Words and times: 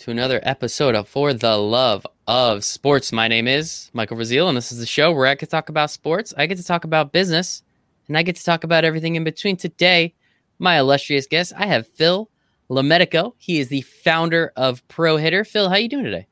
Hello 0.00 0.12
and 0.12 0.18
welcome 0.18 0.32
to 0.32 0.38
another 0.38 0.40
episode 0.44 0.94
of 0.94 1.08
For 1.08 1.34
the 1.34 1.56
Love 1.58 2.06
of 2.26 2.64
Sports. 2.64 3.12
My 3.12 3.28
name 3.28 3.46
is 3.46 3.90
Michael 3.92 4.16
Brazil, 4.16 4.48
and 4.48 4.56
this 4.56 4.72
is 4.72 4.78
the 4.78 4.86
show 4.86 5.12
where 5.12 5.26
I 5.26 5.34
get 5.34 5.40
to 5.40 5.46
talk 5.46 5.68
about 5.68 5.90
sports, 5.90 6.32
I 6.38 6.46
get 6.46 6.56
to 6.56 6.64
talk 6.64 6.84
about 6.84 7.12
business, 7.12 7.62
and 8.08 8.16
I 8.16 8.22
get 8.22 8.36
to 8.36 8.44
talk 8.44 8.64
about 8.64 8.84
everything 8.84 9.16
in 9.16 9.24
between. 9.24 9.56
Today, 9.56 10.14
my 10.58 10.78
illustrious 10.78 11.26
guest, 11.26 11.52
I 11.54 11.66
have 11.66 11.86
Phil 11.86 12.30
Lametico. 12.70 13.34
He 13.36 13.60
is 13.60 13.68
the 13.68 13.82
founder 13.82 14.52
of 14.56 14.86
Pro 14.88 15.18
Hitter. 15.18 15.44
Phil, 15.44 15.68
how 15.68 15.74
are 15.74 15.80
you 15.80 15.88
doing 15.88 16.04
today? 16.04 16.26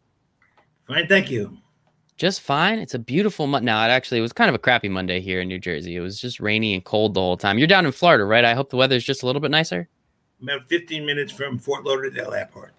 Fine, 0.87 1.07
thank 1.07 1.31
you. 1.31 1.59
Just 2.17 2.41
fine. 2.41 2.79
It's 2.79 2.95
a 2.95 2.99
beautiful 2.99 3.47
month. 3.47 3.65
Now, 3.65 3.85
it 3.85 3.91
actually 3.91 4.19
it 4.19 4.23
was 4.23 4.33
kind 4.33 4.49
of 4.49 4.55
a 4.55 4.59
crappy 4.59 4.89
Monday 4.89 5.21
here 5.21 5.43
in 5.43 5.49
New 5.49 5.59
Jersey. 5.59 5.95
It 5.95 6.01
was 6.01 6.19
just 6.19 6.41
rainy 6.41 6.73
and 6.73 6.85
cold 6.85 7.13
the 7.13 7.21
whole 7.21 7.37
time. 7.37 7.59
You're 7.59 7.67
down 7.67 7.85
in 7.85 7.93
Florida, 7.93 8.25
right? 8.25 8.47
I 8.47 8.55
hope 8.55 8.71
the 8.71 8.77
weather 8.77 8.97
is 8.97 9.05
just 9.05 9.23
a 9.23 9.27
little 9.27 9.43
bit 9.43 9.51
nicer. 9.51 9.89
About 10.43 10.67
15 10.69 11.05
minutes 11.05 11.33
from 11.33 11.59
Fort 11.59 11.85
Lauderdale 11.85 12.33
Airport. 12.33 12.73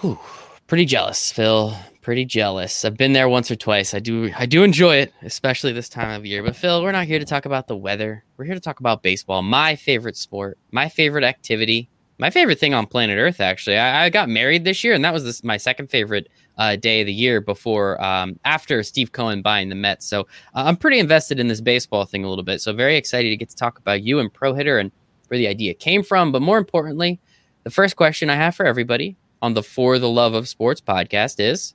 Whew, 0.00 0.18
pretty 0.66 0.84
jealous, 0.84 1.32
Phil. 1.32 1.74
Pretty 2.02 2.26
jealous. 2.26 2.84
I've 2.84 2.96
been 2.96 3.14
there 3.14 3.28
once 3.28 3.50
or 3.50 3.56
twice. 3.56 3.94
I 3.94 3.98
do 3.98 4.30
I 4.36 4.46
do 4.46 4.62
enjoy 4.62 4.96
it, 4.96 5.12
especially 5.22 5.72
this 5.72 5.88
time 5.88 6.10
of 6.10 6.26
year. 6.26 6.42
But 6.42 6.54
Phil, 6.54 6.82
we're 6.82 6.92
not 6.92 7.06
here 7.06 7.18
to 7.18 7.24
talk 7.24 7.46
about 7.46 7.66
the 7.66 7.76
weather. 7.76 8.22
We're 8.36 8.44
here 8.44 8.54
to 8.54 8.60
talk 8.60 8.78
about 8.78 9.02
baseball, 9.02 9.42
my 9.42 9.74
favorite 9.74 10.16
sport, 10.16 10.58
my 10.70 10.88
favorite 10.88 11.24
activity, 11.24 11.88
my 12.18 12.30
favorite 12.30 12.60
thing 12.60 12.74
on 12.74 12.86
planet 12.86 13.18
Earth. 13.18 13.40
Actually, 13.40 13.78
I, 13.78 14.04
I 14.04 14.10
got 14.10 14.28
married 14.28 14.64
this 14.64 14.84
year, 14.84 14.92
and 14.92 15.04
that 15.04 15.14
was 15.14 15.24
this, 15.24 15.42
my 15.42 15.56
second 15.56 15.88
favorite 15.88 16.28
uh, 16.58 16.76
day 16.76 17.00
of 17.00 17.06
the 17.06 17.12
year 17.12 17.40
before 17.40 18.00
um, 18.04 18.38
after 18.44 18.82
Steve 18.82 19.12
Cohen 19.12 19.42
buying 19.42 19.68
the 19.70 19.74
Mets. 19.74 20.06
So 20.06 20.20
uh, 20.54 20.64
I'm 20.66 20.76
pretty 20.76 20.98
invested 20.98 21.40
in 21.40 21.48
this 21.48 21.60
baseball 21.62 22.04
thing 22.04 22.22
a 22.22 22.28
little 22.28 22.44
bit. 22.44 22.60
So 22.60 22.72
very 22.74 22.96
excited 22.96 23.30
to 23.30 23.36
get 23.36 23.48
to 23.48 23.56
talk 23.56 23.78
about 23.78 24.02
you 24.02 24.18
and 24.20 24.32
Pro 24.32 24.52
Hitter 24.52 24.78
and 24.78 24.92
where 25.28 25.38
the 25.38 25.48
idea 25.48 25.74
came 25.74 26.02
from. 26.02 26.32
But 26.32 26.42
more 26.42 26.58
importantly, 26.58 27.18
the 27.64 27.70
first 27.70 27.96
question 27.96 28.30
I 28.30 28.36
have 28.36 28.54
for 28.54 28.64
everybody 28.64 29.16
on 29.42 29.54
the 29.54 29.62
For 29.62 29.98
the 29.98 30.08
Love 30.08 30.34
of 30.34 30.48
Sports 30.48 30.80
podcast 30.80 31.40
is 31.40 31.74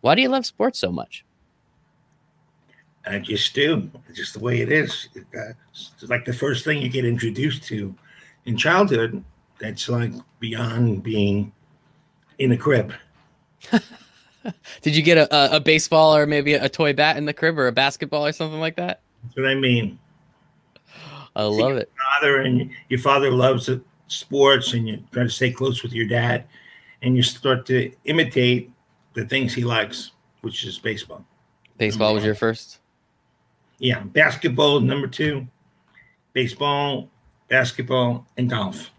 why 0.00 0.14
do 0.14 0.22
you 0.22 0.28
love 0.28 0.46
sports 0.46 0.78
so 0.78 0.90
much? 0.90 1.24
I 3.06 3.18
just 3.18 3.54
do. 3.54 3.90
It's 4.08 4.18
just 4.18 4.34
the 4.34 4.40
way 4.40 4.60
it 4.60 4.70
is. 4.70 5.08
It's 5.14 6.02
like 6.08 6.24
the 6.24 6.32
first 6.32 6.64
thing 6.64 6.80
you 6.80 6.88
get 6.88 7.04
introduced 7.04 7.64
to 7.64 7.94
in 8.46 8.56
childhood. 8.56 9.22
That's 9.60 9.88
like 9.88 10.12
beyond 10.40 11.02
being 11.02 11.52
in 12.38 12.52
a 12.52 12.56
crib. 12.56 12.92
Did 14.82 14.96
you 14.96 15.02
get 15.02 15.18
a, 15.18 15.56
a, 15.56 15.60
baseball 15.60 16.16
or 16.16 16.26
maybe 16.26 16.54
a 16.54 16.68
toy 16.68 16.92
bat 16.92 17.16
in 17.16 17.26
the 17.26 17.32
crib 17.32 17.58
or 17.58 17.68
a 17.68 17.72
basketball 17.72 18.26
or 18.26 18.32
something 18.32 18.58
like 18.58 18.74
that? 18.76 19.00
That's 19.22 19.36
what 19.36 19.46
I 19.46 19.54
mean. 19.54 19.98
I 21.36 21.44
love 21.44 21.76
it. 21.76 21.90
Father 22.20 22.40
and 22.40 22.70
your 22.88 22.98
father 22.98 23.30
loves 23.30 23.70
sports, 24.08 24.74
and 24.74 24.88
you 24.88 25.02
try 25.12 25.22
to 25.22 25.30
stay 25.30 25.50
close 25.50 25.82
with 25.82 25.92
your 25.92 26.06
dad, 26.06 26.44
and 27.02 27.16
you 27.16 27.22
start 27.22 27.66
to 27.66 27.92
imitate 28.04 28.70
the 29.14 29.26
things 29.26 29.52
he 29.52 29.64
likes, 29.64 30.12
which 30.40 30.64
is 30.64 30.78
baseball. 30.78 31.24
Baseball 31.76 32.14
was 32.14 32.24
your 32.24 32.34
first. 32.34 32.78
Yeah, 33.78 34.00
basketball 34.00 34.80
number 34.80 35.08
two, 35.08 35.46
baseball, 36.32 37.10
basketball, 37.48 38.26
and 38.36 38.48
golf. 38.48 38.90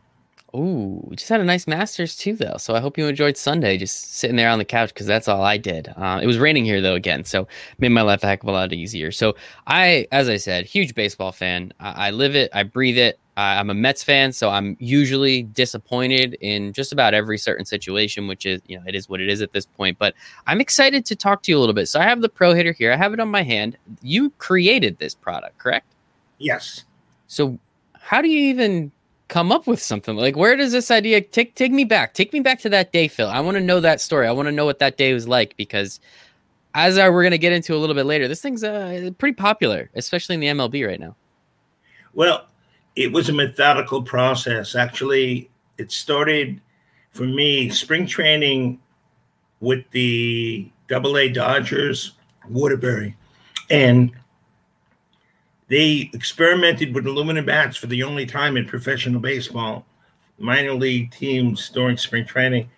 Ooh, 0.55 1.01
we 1.07 1.15
just 1.15 1.29
had 1.29 1.41
a 1.41 1.43
nice 1.43 1.65
Masters 1.65 2.15
too, 2.15 2.35
though. 2.35 2.57
So 2.57 2.75
I 2.75 2.79
hope 2.79 2.95
you 2.97 3.07
enjoyed 3.07 3.37
Sunday, 3.37 3.75
just 3.77 4.13
sitting 4.13 4.35
there 4.35 4.49
on 4.49 4.59
the 4.59 4.65
couch 4.65 4.93
because 4.93 5.07
that's 5.07 5.27
all 5.27 5.41
I 5.41 5.57
did. 5.57 5.91
Uh, 5.97 6.19
it 6.21 6.27
was 6.27 6.37
raining 6.37 6.63
here 6.63 6.79
though 6.79 6.93
again, 6.93 7.23
so 7.23 7.47
made 7.79 7.89
my 7.89 8.03
life 8.03 8.23
a 8.23 8.27
heck 8.27 8.43
of 8.43 8.49
a 8.49 8.51
lot 8.51 8.71
easier. 8.71 9.11
So 9.11 9.35
I, 9.65 10.07
as 10.11 10.29
I 10.29 10.37
said, 10.37 10.65
huge 10.65 10.93
baseball 10.93 11.31
fan. 11.31 11.73
I, 11.79 12.07
I 12.07 12.11
live 12.11 12.35
it, 12.35 12.51
I 12.53 12.63
breathe 12.63 12.99
it. 12.99 13.19
I'm 13.35 13.69
a 13.69 13.73
Mets 13.73 14.03
fan, 14.03 14.31
so 14.31 14.49
I'm 14.49 14.77
usually 14.79 15.43
disappointed 15.43 16.37
in 16.39 16.71
just 16.71 16.93
about 16.93 17.13
every 17.13 17.37
certain 17.37 17.65
situation, 17.65 18.27
which 18.27 18.45
is 18.45 18.61
you 18.67 18.77
know 18.77 18.83
it 18.85 18.93
is 18.93 19.09
what 19.09 19.21
it 19.21 19.29
is 19.29 19.41
at 19.41 19.53
this 19.53 19.65
point. 19.65 19.97
But 19.97 20.13
I'm 20.45 20.61
excited 20.61 21.05
to 21.07 21.15
talk 21.15 21.41
to 21.43 21.51
you 21.51 21.57
a 21.57 21.61
little 21.61 21.73
bit. 21.73 21.87
So 21.89 21.99
I 21.99 22.03
have 22.03 22.21
the 22.21 22.29
Pro 22.29 22.53
Hitter 22.53 22.73
here. 22.73 22.91
I 22.91 22.95
have 22.95 23.13
it 23.13 23.19
on 23.19 23.29
my 23.29 23.41
hand. 23.41 23.77
You 24.01 24.29
created 24.37 24.99
this 24.99 25.15
product, 25.15 25.57
correct? 25.57 25.87
Yes. 26.37 26.85
So 27.27 27.57
how 27.93 28.21
do 28.21 28.27
you 28.27 28.49
even 28.49 28.91
come 29.29 29.51
up 29.51 29.65
with 29.65 29.81
something 29.81 30.15
like 30.15 30.35
where 30.35 30.55
does 30.55 30.71
this 30.71 30.91
idea 30.91 31.19
take 31.19 31.55
take 31.55 31.71
me 31.71 31.83
back 31.83 32.13
take 32.13 32.31
me 32.33 32.39
back 32.39 32.59
to 32.59 32.69
that 32.69 32.91
day 32.91 33.07
phil 33.07 33.27
i 33.29 33.39
want 33.39 33.55
to 33.55 33.61
know 33.61 33.79
that 33.79 33.99
story 33.99 34.27
i 34.27 34.31
want 34.31 34.47
to 34.47 34.51
know 34.51 34.65
what 34.65 34.77
that 34.77 34.97
day 34.97 35.11
was 35.13 35.27
like 35.27 35.55
because 35.57 35.99
as 36.75 36.97
I, 36.97 37.09
we're 37.09 37.23
going 37.23 37.31
to 37.31 37.39
get 37.39 37.53
into 37.53 37.73
a 37.73 37.79
little 37.79 37.95
bit 37.95 38.05
later 38.05 38.27
this 38.27 38.41
thing's 38.41 38.63
uh, 38.63 39.09
pretty 39.17 39.33
popular 39.33 39.89
especially 39.95 40.35
in 40.35 40.41
the 40.41 40.47
mlb 40.47 40.87
right 40.87 40.99
now 40.99 41.15
well 42.13 42.45
it 42.95 43.11
was 43.11 43.29
a 43.29 43.33
methodical 43.33 44.01
process 44.01 44.75
actually 44.75 45.49
it 45.77 45.91
started 45.91 46.61
for 47.11 47.23
me 47.23 47.69
spring 47.69 48.05
training 48.05 48.79
with 49.59 49.83
the 49.91 50.69
double 50.87 51.17
a 51.17 51.29
dodgers 51.29 52.13
waterbury 52.49 53.15
and 53.69 54.11
they 55.73 56.09
experimented 56.13 56.93
with 56.93 57.07
aluminum 57.07 57.45
bats 57.45 57.77
for 57.77 57.87
the 57.87 58.03
only 58.03 58.27
time 58.27 58.57
in 58.57 58.65
professional 58.67 59.19
baseball, 59.19 59.85
minor 60.37 60.73
league 60.73 61.09
teams 61.09 61.69
during 61.69 61.97
spring 61.97 62.25
training. 62.25 62.69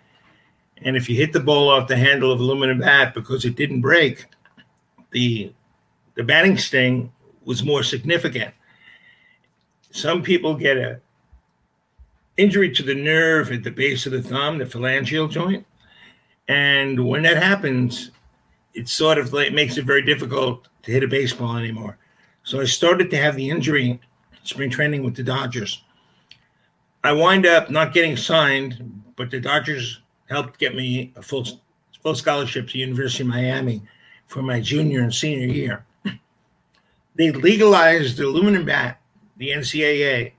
And 0.82 0.96
if 0.96 1.06
you 1.08 1.14
hit 1.14 1.34
the 1.34 1.40
ball 1.40 1.68
off 1.68 1.88
the 1.88 1.96
handle 1.96 2.32
of 2.32 2.40
aluminum 2.40 2.78
bat 2.78 3.12
because 3.12 3.44
it 3.44 3.54
didn't 3.54 3.82
break, 3.82 4.24
the 5.10 5.52
the 6.14 6.24
batting 6.24 6.56
sting 6.56 7.12
was 7.44 7.62
more 7.62 7.82
significant. 7.82 8.54
Some 9.96 10.22
people 10.22 10.54
get 10.54 10.76
a 10.76 11.00
injury 12.36 12.70
to 12.70 12.82
the 12.82 12.94
nerve 12.94 13.50
at 13.50 13.64
the 13.64 13.70
base 13.70 14.04
of 14.04 14.12
the 14.12 14.20
thumb, 14.20 14.58
the 14.58 14.66
phalangeal 14.66 15.30
joint. 15.30 15.66
And 16.48 17.08
when 17.08 17.22
that 17.22 17.42
happens, 17.42 18.10
it 18.74 18.90
sort 18.90 19.16
of 19.16 19.32
like 19.32 19.54
makes 19.54 19.78
it 19.78 19.86
very 19.86 20.02
difficult 20.02 20.68
to 20.82 20.92
hit 20.92 21.02
a 21.02 21.08
baseball 21.08 21.56
anymore. 21.56 21.96
So 22.42 22.60
I 22.60 22.66
started 22.66 23.08
to 23.08 23.16
have 23.16 23.36
the 23.36 23.48
injury 23.48 23.98
spring 24.42 24.68
training 24.68 25.02
with 25.02 25.16
the 25.16 25.22
Dodgers. 25.22 25.82
I 27.02 27.12
wind 27.12 27.46
up 27.46 27.70
not 27.70 27.94
getting 27.94 28.18
signed, 28.18 29.02
but 29.16 29.30
the 29.30 29.40
Dodgers 29.40 30.02
helped 30.28 30.58
get 30.58 30.74
me 30.74 31.14
a 31.16 31.22
full 31.22 31.46
full 32.02 32.14
scholarship 32.14 32.68
to 32.68 32.78
University 32.78 33.22
of 33.22 33.28
Miami 33.28 33.80
for 34.26 34.42
my 34.42 34.60
junior 34.60 35.00
and 35.00 35.14
senior 35.14 35.46
year. 35.46 35.86
They 37.14 37.30
legalized 37.30 38.18
the 38.18 38.26
aluminum 38.26 38.66
bat, 38.66 39.00
the 39.36 39.50
NCAA, 39.50 40.32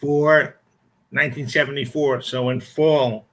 for 0.00 0.56
1974. 1.10 2.22
So 2.22 2.50
in 2.50 2.60
fall 2.60 3.26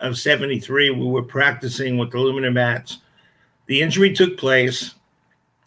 of 0.00 0.18
73, 0.18 0.90
we 0.90 1.06
were 1.06 1.22
practicing 1.22 1.96
with 1.96 2.14
aluminum 2.14 2.54
bats. 2.54 2.98
The 3.66 3.80
injury 3.80 4.12
took 4.12 4.36
place 4.36 4.94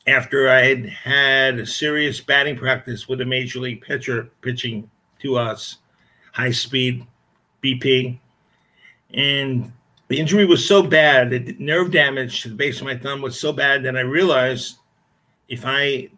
after 0.05 0.49
I 0.49 0.61
had 0.61 0.85
had 0.85 1.59
a 1.59 1.65
serious 1.65 2.21
batting 2.21 2.55
practice 2.55 3.07
with 3.07 3.21
a 3.21 3.25
major 3.25 3.59
league 3.59 3.81
pitcher 3.81 4.29
pitching 4.41 4.89
to 5.19 5.37
us, 5.37 5.77
high 6.31 6.51
speed 6.51 7.05
BP. 7.63 8.19
And 9.13 9.71
the 10.07 10.19
injury 10.19 10.45
was 10.45 10.65
so 10.65 10.83
bad, 10.83 11.31
the 11.31 11.55
nerve 11.59 11.91
damage 11.91 12.43
to 12.43 12.49
the 12.49 12.55
base 12.55 12.79
of 12.79 12.85
my 12.85 12.95
thumb 12.95 13.21
was 13.21 13.39
so 13.39 13.51
bad 13.51 13.83
that 13.83 13.97
I 13.97 14.01
realized 14.01 14.77
if 15.49 15.63
I 15.65 16.09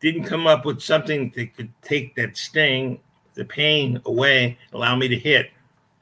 didn't 0.00 0.24
come 0.24 0.46
up 0.46 0.64
with 0.64 0.80
something 0.80 1.32
that 1.36 1.54
could 1.56 1.72
take 1.82 2.14
that 2.16 2.36
sting, 2.36 3.00
the 3.34 3.44
pain 3.44 4.00
away, 4.04 4.58
allow 4.72 4.96
me 4.96 5.08
to 5.08 5.16
hit, 5.18 5.50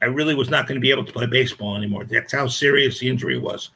I 0.01 0.05
really 0.05 0.35
was 0.35 0.49
not 0.49 0.67
going 0.67 0.75
to 0.75 0.81
be 0.81 0.91
able 0.91 1.05
to 1.05 1.13
play 1.13 1.25
baseball 1.25 1.75
anymore. 1.75 2.05
That's 2.05 2.33
how 2.33 2.47
serious 2.47 2.99
the 2.99 3.09
injury 3.09 3.39
was. 3.39 3.71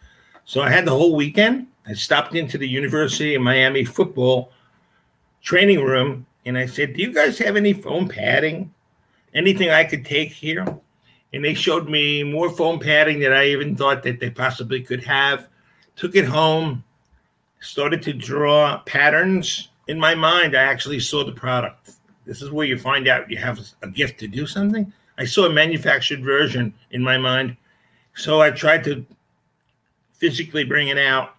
So 0.46 0.62
I 0.62 0.70
had 0.70 0.86
the 0.86 0.92
whole 0.92 1.16
weekend 1.16 1.68
I 1.88 1.94
stopped 1.94 2.36
into 2.36 2.58
the 2.58 2.68
University 2.68 3.36
of 3.36 3.42
Miami 3.42 3.84
football 3.84 4.52
training 5.42 5.84
room 5.84 6.26
and 6.46 6.58
I 6.58 6.66
said, 6.66 6.94
Do 6.94 7.02
you 7.02 7.14
guys 7.14 7.40
have 7.40 7.56
any 7.56 7.74
foam 7.74 8.08
padding? 8.08 8.74
Anything 9.34 9.70
I 9.70 9.84
could 9.84 10.06
take 10.06 10.32
here? 10.32 10.66
And 11.34 11.44
they 11.44 11.54
showed 11.54 11.90
me 11.90 12.24
more 12.24 12.50
foam 12.50 12.80
padding 12.80 13.20
than 13.20 13.32
I 13.32 13.48
even 13.48 13.76
thought 13.76 14.04
that 14.04 14.20
they 14.20 14.30
possibly 14.30 14.82
could 14.82 15.04
have. 15.04 15.48
Took 15.96 16.16
it 16.16 16.26
home, 16.26 16.84
started 17.62 18.02
to 18.04 18.14
draw 18.14 18.80
patterns. 18.80 19.70
In 19.92 20.00
my 20.00 20.16
mind, 20.16 20.56
I 20.56 20.64
actually 20.64 21.02
saw 21.02 21.26
the 21.26 21.34
product. 21.34 21.92
This 22.26 22.42
is 22.42 22.50
where 22.50 22.66
you 22.66 22.80
find 22.80 23.10
out 23.10 23.30
you 23.30 23.36
have 23.36 23.60
a 23.82 23.90
gift 23.90 24.22
to 24.22 24.28
do 24.28 24.48
something. 24.48 24.92
I 25.18 25.26
saw 25.26 25.48
a 25.48 25.50
manufactured 25.50 26.24
version 26.24 26.74
in 26.92 27.04
my 27.04 27.18
mind. 27.18 27.58
So 28.16 28.42
I 28.42 28.52
tried 28.52 28.86
to 28.86 29.06
physically 30.14 30.64
bring 30.64 30.88
it 30.88 30.98
out 30.98 31.36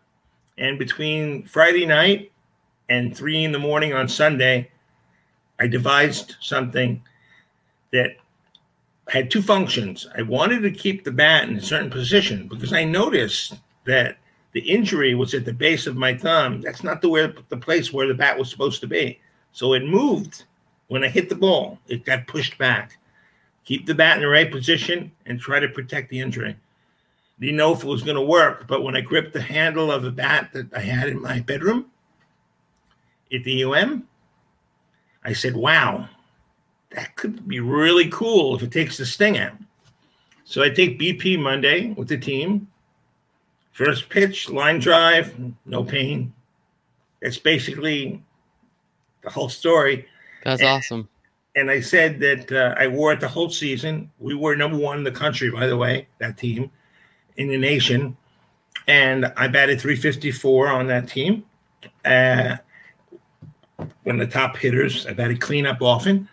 and 0.59 0.79
between 0.79 1.45
Friday 1.45 1.87
night 1.87 2.31
and 2.91 3.17
three 3.17 3.43
in 3.43 3.53
the 3.53 3.59
morning 3.59 3.95
on 3.95 4.07
Sunday, 4.07 4.71
I 5.59 5.67
devised 5.67 6.37
something 6.43 7.03
that 7.91 8.17
had 9.09 9.31
two 9.31 9.41
functions. 9.41 10.07
I 10.15 10.21
wanted 10.21 10.61
to 10.61 10.71
keep 10.71 11.05
the 11.05 11.11
bat 11.11 11.49
in 11.49 11.57
a 11.57 11.63
certain 11.63 11.89
position 11.89 12.49
because 12.49 12.75
I 12.75 12.85
noticed 12.85 13.55
that 13.87 14.19
the 14.53 14.61
injury 14.61 15.15
was 15.15 15.35
at 15.35 15.45
the 15.45 15.53
base 15.53 15.87
of 15.87 15.97
my 15.97 16.15
thumb. 16.17 16.61
That's 16.61 16.85
not 16.85 17.01
the 17.01 17.09
where 17.09 17.35
the 17.49 17.57
place 17.57 17.93
where 17.93 18.07
the 18.07 18.15
bat 18.15 18.39
was 18.39 18.51
supposed 18.51 18.81
to 18.83 18.87
be. 18.87 19.21
So 19.53 19.73
it 19.75 19.85
moved 19.85 20.45
when 20.89 21.05
I 21.05 21.09
hit 21.09 21.29
the 21.29 21.35
ball. 21.35 21.79
It 21.89 22.05
got 22.05 22.27
pushed 22.27 22.59
back. 22.59 22.99
keep 23.65 23.87
the 23.87 23.95
bat 23.95 24.17
in 24.17 24.23
the 24.23 24.29
right 24.29 24.51
position, 24.51 25.13
and 25.27 25.41
try 25.41 25.61
to 25.61 25.69
protect 25.69 26.11
the 26.11 26.21
injury. 26.21 26.57
Didn't 27.41 27.57
know 27.57 27.73
if 27.73 27.83
it 27.83 27.89
was 27.89 28.03
going 28.03 28.17
to 28.17 28.23
work, 28.23 28.67
but 28.67 28.83
when 28.83 28.97
I 28.97 29.01
gripped 29.01 29.33
the 29.33 29.41
handle 29.41 29.91
of 29.91 30.05
a 30.05 30.11
bat 30.11 30.51
that 30.53 30.73
I 30.75 30.81
had 30.81 31.09
in 31.09 31.21
my 31.21 31.41
bedroom 31.41 31.87
at 33.33 33.45
the 33.45 33.65
UM, 33.65 34.07
I 35.25 35.33
said, 35.33 35.57
wow, 35.57 36.09
that 36.91 37.17
could 37.17 37.49
be 37.49 37.61
really 37.61 38.09
cool 38.09 38.55
if 38.55 38.63
it 38.63 38.71
takes 38.71 38.97
the 38.97 39.07
sting 39.07 39.39
out. 39.39 39.55
So 40.45 40.63
I 40.63 40.69
take 40.69 41.01
BP 41.01 41.39
Monday 41.39 41.89
with 41.97 42.09
the 42.09 42.19
team. 42.19 42.69
First 43.73 44.09
pitch, 44.11 44.51
line 44.51 44.79
drive, 44.79 45.35
no 45.65 45.83
pain. 45.83 46.33
It's 47.23 47.39
basically 47.39 48.23
the 49.23 49.31
whole 49.31 49.49
story. 49.49 50.07
That's 50.45 50.61
and, 50.61 50.71
awesome. 50.71 51.09
And 51.57 51.71
I 51.71 51.81
said 51.81 52.21
that 52.21 52.53
uh, 52.53 52.75
I 52.79 52.87
wore 52.89 53.13
it 53.13 53.21
the 53.21 53.29
whole 53.29 53.51
season. 53.51 54.11
We 54.19 54.35
were 54.35 54.57
number 54.57 54.77
one 54.77 54.99
in 54.99 55.05
the 55.05 55.13
country, 55.13 55.51
by 55.51 55.67
the 55.67 55.77
way, 55.77 56.09
that 56.19 56.37
team 56.37 56.71
in 57.37 57.49
the 57.49 57.59
nation. 57.59 58.17
And 58.89 59.27
I 59.37 59.49
batted 59.49 59.81
354 59.81 60.69
on 60.69 60.87
that 60.89 61.09
team. 61.09 61.45
Uh, 62.05 62.57
one 63.77 64.21
of 64.21 64.29
the 64.29 64.33
top 64.33 64.57
hitters. 64.57 65.07
I 65.07 65.13
batted 65.13 65.41
cleanup 65.41 65.81
often. 65.81 66.29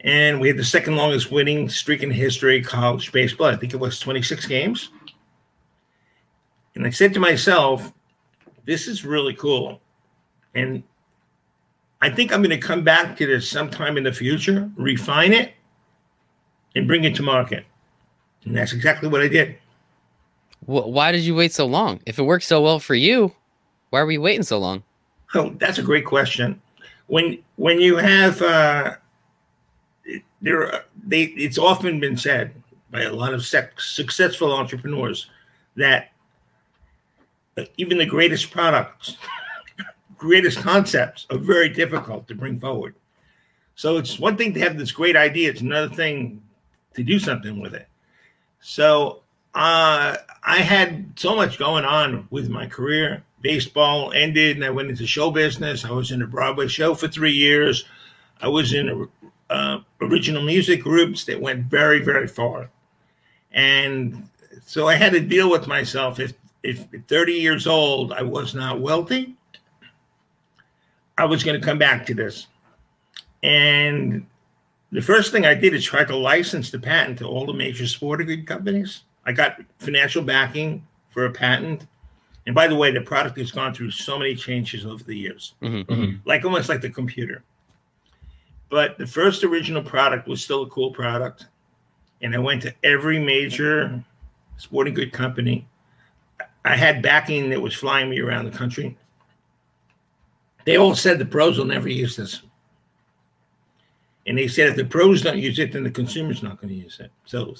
And 0.00 0.40
we 0.40 0.48
had 0.48 0.56
the 0.56 0.64
second 0.64 0.96
longest 0.96 1.30
winning 1.30 1.68
streak 1.68 2.02
in 2.02 2.10
history 2.10 2.62
college 2.62 3.12
baseball. 3.12 3.48
I 3.48 3.56
think 3.56 3.74
it 3.74 3.78
was 3.78 3.98
26 4.00 4.46
games. 4.46 4.90
And 6.78 6.86
I 6.86 6.90
said 6.90 7.12
to 7.14 7.20
myself, 7.20 7.92
this 8.64 8.86
is 8.86 9.04
really 9.04 9.34
cool. 9.34 9.80
And 10.54 10.84
I 12.00 12.08
think 12.08 12.32
I'm 12.32 12.40
going 12.40 12.58
to 12.58 12.66
come 12.66 12.84
back 12.84 13.16
to 13.16 13.26
this 13.26 13.50
sometime 13.50 13.96
in 13.96 14.04
the 14.04 14.12
future, 14.12 14.70
refine 14.76 15.32
it, 15.32 15.54
and 16.76 16.86
bring 16.86 17.02
it 17.02 17.16
to 17.16 17.24
market. 17.24 17.64
And 18.44 18.56
that's 18.56 18.72
exactly 18.72 19.08
what 19.08 19.22
I 19.22 19.26
did. 19.26 19.58
Why 20.66 21.10
did 21.10 21.22
you 21.22 21.34
wait 21.34 21.52
so 21.52 21.66
long? 21.66 22.00
If 22.06 22.16
it 22.16 22.22
worked 22.22 22.44
so 22.44 22.62
well 22.62 22.78
for 22.78 22.94
you, 22.94 23.34
why 23.90 23.98
are 23.98 24.06
we 24.06 24.16
waiting 24.16 24.44
so 24.44 24.58
long? 24.58 24.84
Oh, 25.34 25.50
that's 25.58 25.78
a 25.78 25.82
great 25.82 26.04
question. 26.04 26.62
When 27.08 27.38
when 27.56 27.80
you 27.80 27.96
have 27.96 28.40
uh, 28.40 28.94
there, 30.40 30.84
they 31.06 31.22
it's 31.22 31.58
often 31.58 31.98
been 31.98 32.16
said 32.16 32.52
by 32.92 33.02
a 33.02 33.12
lot 33.12 33.34
of 33.34 33.44
successful 33.44 34.52
entrepreneurs 34.52 35.28
that 35.76 36.12
even 37.76 37.98
the 37.98 38.06
greatest 38.06 38.50
products, 38.50 39.16
greatest 40.16 40.58
concepts 40.58 41.26
are 41.30 41.38
very 41.38 41.68
difficult 41.68 42.28
to 42.28 42.34
bring 42.34 42.58
forward. 42.58 42.94
So 43.74 43.96
it's 43.96 44.18
one 44.18 44.36
thing 44.36 44.52
to 44.54 44.60
have 44.60 44.76
this 44.76 44.92
great 44.92 45.16
idea; 45.16 45.50
it's 45.50 45.60
another 45.60 45.94
thing 45.94 46.42
to 46.94 47.02
do 47.02 47.18
something 47.18 47.60
with 47.60 47.74
it. 47.74 47.88
So 48.60 49.22
uh, 49.54 50.16
I 50.42 50.56
had 50.58 51.12
so 51.16 51.36
much 51.36 51.58
going 51.58 51.84
on 51.84 52.26
with 52.30 52.48
my 52.48 52.66
career. 52.66 53.22
Baseball 53.40 54.12
ended, 54.12 54.56
and 54.56 54.64
I 54.64 54.70
went 54.70 54.90
into 54.90 55.06
show 55.06 55.30
business. 55.30 55.84
I 55.84 55.92
was 55.92 56.10
in 56.10 56.22
a 56.22 56.26
Broadway 56.26 56.66
show 56.66 56.94
for 56.94 57.06
three 57.06 57.32
years. 57.32 57.84
I 58.40 58.48
was 58.48 58.72
in 58.72 59.08
uh, 59.48 59.78
original 60.00 60.42
music 60.42 60.82
groups 60.82 61.24
that 61.24 61.40
went 61.40 61.66
very, 61.66 62.00
very 62.02 62.26
far, 62.26 62.68
and 63.52 64.28
so 64.66 64.88
I 64.88 64.94
had 64.94 65.12
to 65.12 65.20
deal 65.20 65.50
with 65.50 65.66
myself. 65.68 66.18
If 66.18 66.34
if 66.62 66.86
30 67.08 67.32
years 67.32 67.66
old 67.66 68.12
I 68.12 68.22
was 68.22 68.54
not 68.54 68.80
wealthy, 68.80 69.36
I 71.16 71.24
was 71.24 71.42
going 71.42 71.60
to 71.60 71.64
come 71.64 71.78
back 71.78 72.06
to 72.06 72.14
this. 72.14 72.46
And 73.42 74.26
the 74.90 75.02
first 75.02 75.32
thing 75.32 75.44
I 75.44 75.54
did 75.54 75.74
is 75.74 75.84
try 75.84 76.04
to 76.04 76.16
license 76.16 76.70
the 76.70 76.78
patent 76.78 77.18
to 77.18 77.26
all 77.26 77.46
the 77.46 77.52
major 77.52 77.86
sporting 77.86 78.26
good 78.26 78.46
companies. 78.46 79.02
I 79.24 79.32
got 79.32 79.60
financial 79.78 80.22
backing 80.22 80.86
for 81.10 81.26
a 81.26 81.30
patent. 81.30 81.86
And 82.46 82.54
by 82.54 82.66
the 82.66 82.74
way, 82.74 82.90
the 82.90 83.00
product 83.00 83.36
has 83.38 83.50
gone 83.50 83.74
through 83.74 83.90
so 83.90 84.18
many 84.18 84.34
changes 84.34 84.86
over 84.86 85.04
the 85.04 85.14
years, 85.14 85.54
mm-hmm, 85.60 85.92
mm-hmm. 85.92 86.16
like 86.24 86.44
almost 86.44 86.68
like 86.68 86.80
the 86.80 86.88
computer. 86.88 87.42
But 88.70 88.96
the 88.98 89.06
first 89.06 89.44
original 89.44 89.82
product 89.82 90.28
was 90.28 90.42
still 90.42 90.62
a 90.62 90.68
cool 90.70 90.90
product. 90.90 91.46
And 92.22 92.34
I 92.34 92.38
went 92.38 92.62
to 92.62 92.74
every 92.82 93.18
major 93.18 94.02
sporting 94.56 94.94
good 94.94 95.12
company. 95.12 95.66
I 96.68 96.76
had 96.76 97.00
backing 97.00 97.48
that 97.48 97.62
was 97.62 97.72
flying 97.74 98.10
me 98.10 98.20
around 98.20 98.44
the 98.44 98.56
country. 98.56 98.94
They 100.66 100.76
all 100.76 100.94
said 100.94 101.18
the 101.18 101.24
pros 101.24 101.56
will 101.56 101.64
never 101.64 101.88
use 101.88 102.14
this. 102.14 102.42
And 104.26 104.36
they 104.36 104.48
said 104.48 104.68
if 104.68 104.76
the 104.76 104.84
pros 104.84 105.22
don't 105.22 105.38
use 105.38 105.58
it, 105.58 105.72
then 105.72 105.82
the 105.82 105.90
consumer's 105.90 106.42
not 106.42 106.60
going 106.60 106.68
to 106.68 106.74
use 106.74 107.00
it. 107.00 107.10
So 107.24 107.54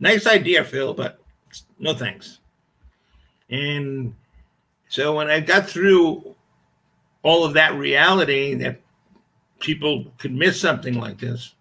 nice 0.00 0.26
idea, 0.26 0.64
Phil, 0.64 0.94
but 0.94 1.20
no 1.78 1.94
thanks. 1.94 2.40
And 3.50 4.12
so 4.88 5.14
when 5.14 5.30
I 5.30 5.38
got 5.38 5.68
through 5.68 6.34
all 7.22 7.44
of 7.44 7.52
that 7.52 7.74
reality 7.74 8.54
that 8.54 8.80
people 9.60 10.12
could 10.18 10.34
miss 10.34 10.60
something 10.60 10.94
like 10.94 11.18
this, 11.18 11.54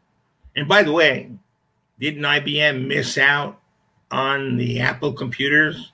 and 0.55 0.67
by 0.67 0.81
the 0.81 0.91
way, 0.91 1.29
didn't 1.99 2.23
IBM 2.23 2.87
miss 2.87 3.19
out 3.19 3.59
on 4.09 4.57
the 4.57 4.79
Apple 4.79 5.13
computers? 5.13 5.91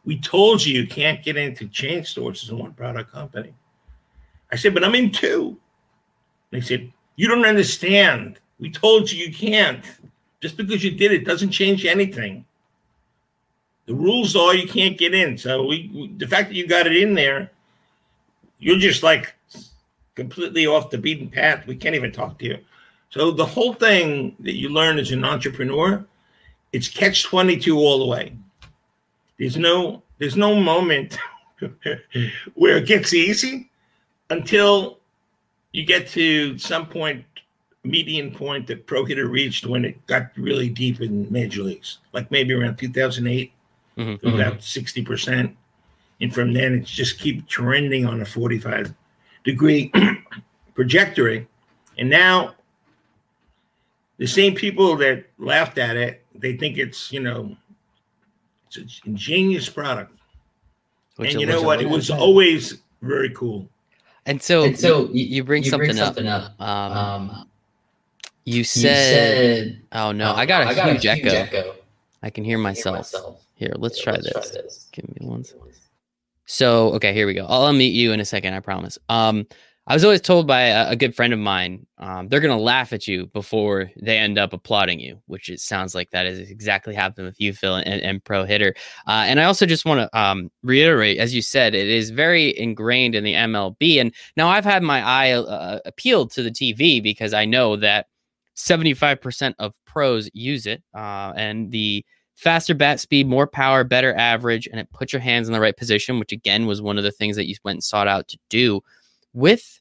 we 0.04 0.18
told 0.18 0.64
you 0.64 0.80
you 0.80 0.86
can't 0.86 1.22
get 1.24 1.36
into 1.36 1.66
chain 1.68 2.04
stores 2.04 2.44
as 2.44 2.50
a 2.50 2.56
one 2.56 2.72
product 2.72 3.10
company. 3.10 3.52
I 4.52 4.56
said, 4.56 4.74
but 4.74 4.84
I'm 4.84 4.94
in 4.94 5.10
two. 5.10 5.58
They 6.50 6.60
said, 6.60 6.92
you 7.16 7.28
don't 7.28 7.44
understand. 7.44 8.38
We 8.60 8.70
told 8.70 9.10
you 9.10 9.26
you 9.26 9.32
can't. 9.32 9.84
Just 10.40 10.56
because 10.56 10.84
you 10.84 10.92
did 10.92 11.12
it 11.12 11.24
doesn't 11.24 11.50
change 11.50 11.84
anything. 11.84 12.44
The 13.88 13.94
rules 13.94 14.36
are 14.36 14.54
you 14.54 14.68
can't 14.68 14.98
get 14.98 15.14
in. 15.14 15.38
So 15.38 15.64
we, 15.66 15.90
we, 15.94 16.08
the 16.18 16.26
fact 16.26 16.50
that 16.50 16.54
you 16.54 16.68
got 16.68 16.86
it 16.86 16.94
in 16.94 17.14
there, 17.14 17.50
you're 18.58 18.78
just 18.78 19.02
like 19.02 19.34
completely 20.14 20.66
off 20.66 20.90
the 20.90 20.98
beaten 20.98 21.30
path. 21.30 21.66
We 21.66 21.74
can't 21.74 21.94
even 21.94 22.12
talk 22.12 22.38
to 22.40 22.44
you. 22.44 22.58
So 23.08 23.30
the 23.30 23.46
whole 23.46 23.72
thing 23.72 24.36
that 24.40 24.56
you 24.56 24.68
learn 24.68 24.98
as 24.98 25.10
an 25.10 25.24
entrepreneur, 25.24 26.04
it's 26.74 26.86
catch 26.86 27.24
22 27.24 27.78
all 27.78 27.98
the 28.00 28.04
way. 28.04 28.36
There's 29.38 29.56
no 29.56 30.02
there's 30.18 30.36
no 30.36 30.54
moment 30.54 31.16
where 32.54 32.76
it 32.76 32.86
gets 32.86 33.14
easy 33.14 33.70
until 34.28 34.98
you 35.72 35.86
get 35.86 36.08
to 36.08 36.58
some 36.58 36.84
point 36.84 37.24
median 37.84 38.32
point 38.32 38.66
that 38.66 38.86
pro 38.86 39.06
hitter 39.06 39.28
reached 39.28 39.64
when 39.64 39.86
it 39.86 40.06
got 40.06 40.30
really 40.36 40.68
deep 40.68 41.00
in 41.00 41.32
major 41.32 41.62
leagues, 41.62 42.00
like 42.12 42.30
maybe 42.30 42.52
around 42.52 42.76
2008 42.76 43.50
mm-hmm. 43.98 44.26
about 44.28 44.58
60%. 44.58 45.04
Mm-hmm. 45.04 45.52
And 46.20 46.34
from 46.34 46.52
then, 46.52 46.74
it's 46.74 46.90
just 46.90 47.18
keep 47.18 47.46
trending 47.46 48.06
on 48.06 48.20
a 48.20 48.24
45 48.24 48.94
degree 49.44 49.92
trajectory. 50.74 51.46
And 51.96 52.08
now, 52.10 52.54
the 54.18 54.26
same 54.26 54.54
people 54.54 54.96
that 54.96 55.26
laughed 55.38 55.78
at 55.78 55.96
it, 55.96 56.24
they 56.34 56.56
think 56.56 56.78
it's, 56.78 57.12
you 57.12 57.20
know, 57.20 57.56
It's 58.66 58.76
an 58.76 58.88
ingenious 59.06 59.68
product. 59.68 60.12
Which 61.16 61.32
and 61.32 61.40
you 61.40 61.46
know 61.46 61.62
what? 61.62 61.80
It 61.80 61.84
like. 61.84 61.94
was 61.94 62.10
always 62.10 62.78
very 63.02 63.30
cool. 63.30 63.68
And 64.26 64.42
so, 64.42 64.64
And 64.64 64.78
so 64.78 65.08
you, 65.08 65.24
you 65.24 65.44
bring 65.44 65.62
you 65.64 65.70
something, 65.70 65.88
bring 65.88 65.96
something 65.96 66.26
up. 66.26 66.52
up. 66.58 66.60
Um, 66.60 67.28
Um, 67.30 67.48
you 68.44 68.58
you 68.58 68.64
said, 68.64 68.82
said, 68.82 69.82
"Oh 69.92 70.12
no, 70.12 70.30
um, 70.30 70.36
I 70.36 70.46
got 70.46 70.62
a 70.62 70.66
I 70.68 70.90
huge, 70.92 71.06
echo. 71.06 71.28
echo. 71.28 71.74
I 72.22 72.30
can 72.30 72.44
hear 72.44 72.56
Hear 72.56 72.62
myself. 72.62 73.12
Here, 73.54 73.72
let's 73.76 73.98
Yeah, 73.98 74.04
try 74.04 74.16
this. 74.16 74.50
this. 74.50 74.88
Give 74.92 75.08
me 75.08 75.26
one. 75.26 75.44
So, 76.46 76.92
okay, 76.94 77.12
here 77.12 77.26
we 77.26 77.34
go. 77.34 77.46
I'll 77.46 77.72
unmute 77.72 77.92
you 77.92 78.12
in 78.12 78.20
a 78.20 78.24
second. 78.24 78.54
I 78.54 78.60
promise. 78.60 78.98
Um, 79.08 79.46
I 79.86 79.94
was 79.94 80.04
always 80.04 80.20
told 80.20 80.46
by 80.46 80.62
a, 80.64 80.90
a 80.90 80.96
good 80.96 81.14
friend 81.16 81.32
of 81.32 81.38
mine, 81.38 81.86
um, 81.96 82.28
they're 82.28 82.40
gonna 82.40 82.58
laugh 82.58 82.92
at 82.92 83.08
you 83.08 83.26
before 83.28 83.90
they 84.00 84.18
end 84.18 84.38
up 84.38 84.52
applauding 84.52 85.00
you, 85.00 85.18
which 85.26 85.48
it 85.48 85.60
sounds 85.60 85.94
like 85.94 86.10
that 86.10 86.26
is 86.26 86.50
exactly 86.50 86.94
happened 86.94 87.26
with 87.26 87.40
you, 87.40 87.54
Phil, 87.54 87.76
and, 87.76 88.02
and 88.02 88.22
Pro 88.22 88.44
Hitter. 88.44 88.74
Uh, 89.06 89.24
and 89.26 89.40
I 89.40 89.44
also 89.44 89.64
just 89.64 89.86
want 89.86 90.00
to 90.00 90.18
um, 90.18 90.50
reiterate, 90.62 91.16
as 91.18 91.34
you 91.34 91.40
said, 91.40 91.74
it 91.74 91.88
is 91.88 92.10
very 92.10 92.58
ingrained 92.58 93.14
in 93.14 93.24
the 93.24 93.32
MLB. 93.32 93.98
And 93.98 94.14
now 94.36 94.48
I've 94.48 94.64
had 94.64 94.82
my 94.82 95.02
eye 95.02 95.32
uh, 95.32 95.80
appealed 95.86 96.32
to 96.32 96.42
the 96.42 96.50
TV 96.50 97.02
because 97.02 97.32
I 97.32 97.46
know 97.46 97.76
that 97.76 98.08
75% 98.58 99.54
of 99.58 99.74
pros 99.86 100.28
use 100.34 100.66
it, 100.66 100.82
uh, 100.94 101.32
and 101.36 101.70
the 101.70 102.04
faster 102.34 102.74
bat 102.74 103.00
speed, 103.00 103.26
more 103.26 103.46
power, 103.46 103.84
better 103.84 104.14
average, 104.16 104.68
and 104.68 104.80
it 104.80 104.90
puts 104.92 105.12
your 105.12 105.20
hands 105.20 105.48
in 105.48 105.52
the 105.52 105.60
right 105.60 105.76
position, 105.76 106.18
which 106.18 106.32
again 106.32 106.66
was 106.66 106.82
one 106.82 106.98
of 106.98 107.04
the 107.04 107.12
things 107.12 107.36
that 107.36 107.48
you 107.48 107.54
went 107.64 107.76
and 107.76 107.84
sought 107.84 108.08
out 108.08 108.28
to 108.28 108.38
do 108.50 108.80
with 109.32 109.80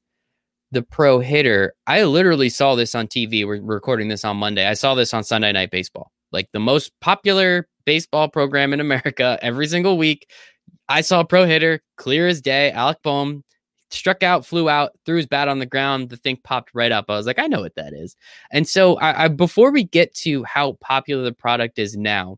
the 0.72 0.82
pro 0.82 1.20
hitter. 1.20 1.74
I 1.86 2.04
literally 2.04 2.50
saw 2.50 2.76
this 2.76 2.94
on 2.96 3.08
TV. 3.08 3.46
We're 3.46 3.62
recording 3.62 4.10
this 4.10 4.26
on 4.26 4.38
Monday. 4.38 4.68
I 4.68 4.74
saw 4.74 4.96
this 4.96 5.14
on 5.14 5.24
Sunday 5.24 5.52
Night 5.52 5.72
Baseball, 5.72 6.12
like 6.32 6.50
the 6.52 6.60
most 6.60 6.92
popular 7.00 7.68
baseball 7.86 8.28
program 8.28 8.74
in 8.74 8.80
America 8.80 9.40
every 9.42 9.68
single 9.68 9.98
week. 9.98 10.30
I 10.90 11.02
saw 11.02 11.24
pro 11.24 11.46
hitter, 11.46 11.82
clear 11.96 12.28
as 12.28 12.42
day, 12.42 12.72
Alec 12.72 13.02
Bohm. 13.04 13.44
Struck 13.90 14.22
out, 14.22 14.46
flew 14.46 14.70
out, 14.70 14.92
threw 15.06 15.18
his 15.18 15.28
bat 15.28 15.48
on 15.48 15.60
the 15.60 15.66
ground. 15.66 16.10
The 16.10 16.18
thing 16.18 16.38
popped 16.44 16.72
right 16.74 16.92
up. 16.92 17.06
I 17.10 17.16
was 17.16 17.26
like, 17.26 17.40
I 17.40 17.48
know 17.48 17.62
what 17.62 17.76
that 17.76 17.94
is. 17.94 18.16
And 18.52 18.68
so, 18.68 18.98
I, 18.98 19.26
I 19.26 19.28
before 19.30 19.72
we 19.72 19.84
get 19.84 20.14
to 20.16 20.44
how 20.44 20.74
popular 20.82 21.24
the 21.24 21.32
product 21.32 21.80
is 21.80 21.96
now, 21.96 22.38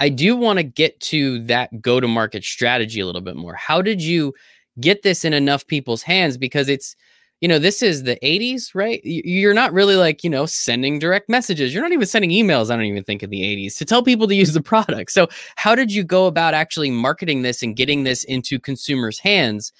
I 0.00 0.08
do 0.08 0.34
want 0.34 0.58
to 0.58 0.62
get 0.62 0.98
to 1.00 1.40
that 1.44 1.82
go 1.82 2.00
to 2.00 2.08
market 2.08 2.42
strategy 2.42 3.00
a 3.00 3.06
little 3.06 3.20
bit 3.20 3.36
more. 3.36 3.54
How 3.54 3.82
did 3.82 4.02
you 4.02 4.32
get 4.80 5.02
this 5.02 5.26
in 5.26 5.34
enough 5.34 5.66
people's 5.66 6.02
hands? 6.02 6.38
Because 6.38 6.68
it's, 6.70 6.96
you 7.42 7.48
know, 7.48 7.58
this 7.58 7.82
is 7.82 8.02
the 8.02 8.16
80s, 8.22 8.74
right? 8.74 9.00
You're 9.04 9.54
not 9.54 9.74
really 9.74 9.96
like, 9.96 10.24
you 10.24 10.30
know, 10.30 10.46
sending 10.46 10.98
direct 10.98 11.28
messages. 11.28 11.72
You're 11.72 11.82
not 11.82 11.92
even 11.92 12.06
sending 12.06 12.30
emails, 12.30 12.70
I 12.70 12.76
don't 12.76 12.86
even 12.86 13.04
think, 13.04 13.22
in 13.22 13.28
the 13.28 13.42
80s 13.42 13.76
to 13.76 13.84
tell 13.84 14.02
people 14.02 14.26
to 14.26 14.34
use 14.34 14.54
the 14.54 14.62
product. 14.62 15.12
So, 15.12 15.28
how 15.56 15.74
did 15.74 15.92
you 15.92 16.02
go 16.02 16.26
about 16.26 16.54
actually 16.54 16.90
marketing 16.90 17.42
this 17.42 17.62
and 17.62 17.76
getting 17.76 18.04
this 18.04 18.24
into 18.24 18.58
consumers' 18.58 19.18
hands? 19.18 19.72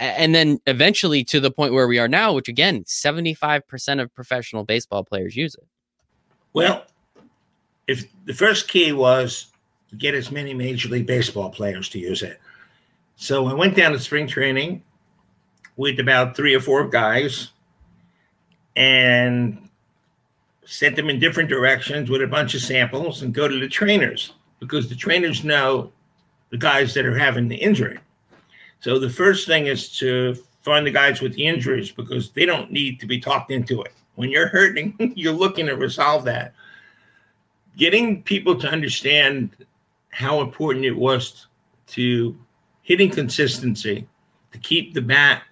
And 0.00 0.34
then 0.34 0.58
eventually 0.66 1.22
to 1.24 1.38
the 1.38 1.50
point 1.50 1.72
where 1.72 1.86
we 1.86 1.98
are 1.98 2.08
now, 2.08 2.32
which 2.32 2.48
again, 2.48 2.84
75% 2.84 4.02
of 4.02 4.14
professional 4.14 4.64
baseball 4.64 5.04
players 5.04 5.36
use 5.36 5.54
it. 5.54 5.66
Well, 6.52 6.84
if 7.86 8.06
the 8.24 8.34
first 8.34 8.68
key 8.68 8.92
was 8.92 9.52
to 9.94 9.96
get 9.96 10.14
as 10.14 10.30
many 10.30 10.54
Major 10.54 10.88
League 10.88 11.06
Baseball 11.06 11.50
players 11.50 11.88
to 11.90 11.98
use 11.98 12.22
it. 12.22 12.40
So 13.16 13.46
I 13.46 13.54
went 13.54 13.76
down 13.76 13.92
to 13.92 13.98
spring 13.98 14.26
training 14.26 14.82
with 15.76 16.00
about 16.00 16.36
three 16.36 16.54
or 16.54 16.60
four 16.60 16.88
guys 16.88 17.50
and 18.74 19.68
sent 20.64 20.96
them 20.96 21.10
in 21.10 21.20
different 21.20 21.48
directions 21.48 22.10
with 22.10 22.22
a 22.22 22.26
bunch 22.26 22.54
of 22.54 22.60
samples 22.62 23.22
and 23.22 23.32
go 23.34 23.46
to 23.46 23.60
the 23.60 23.68
trainers 23.68 24.32
because 24.58 24.88
the 24.88 24.96
trainers 24.96 25.44
know 25.44 25.92
the 26.50 26.58
guys 26.58 26.94
that 26.94 27.06
are 27.06 27.18
having 27.18 27.48
the 27.48 27.56
injury. 27.56 27.98
So 28.80 28.98
the 28.98 29.10
first 29.10 29.46
thing 29.46 29.66
is 29.66 29.96
to 29.98 30.36
find 30.62 30.86
the 30.86 30.90
guys 30.90 31.20
with 31.20 31.34
the 31.34 31.46
injuries 31.46 31.90
because 31.90 32.30
they 32.30 32.46
don't 32.46 32.70
need 32.70 33.00
to 33.00 33.06
be 33.06 33.20
talked 33.20 33.50
into 33.50 33.82
it. 33.82 33.92
When 34.14 34.30
you're 34.30 34.48
hurting, 34.48 35.12
you're 35.16 35.32
looking 35.32 35.66
to 35.66 35.76
resolve 35.76 36.24
that. 36.24 36.54
Getting 37.76 38.22
people 38.22 38.58
to 38.60 38.68
understand 38.68 39.50
how 40.10 40.40
important 40.40 40.84
it 40.84 40.96
was 40.96 41.48
to 41.88 42.36
hitting 42.82 43.10
consistency, 43.10 44.06
to 44.52 44.58
keep 44.58 44.94
the 44.94 45.02
bat 45.02 45.42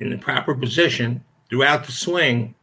in 0.00 0.10
the 0.10 0.18
proper 0.18 0.54
position 0.54 1.22
throughout 1.48 1.84
the 1.84 1.92
swing, 1.92 2.54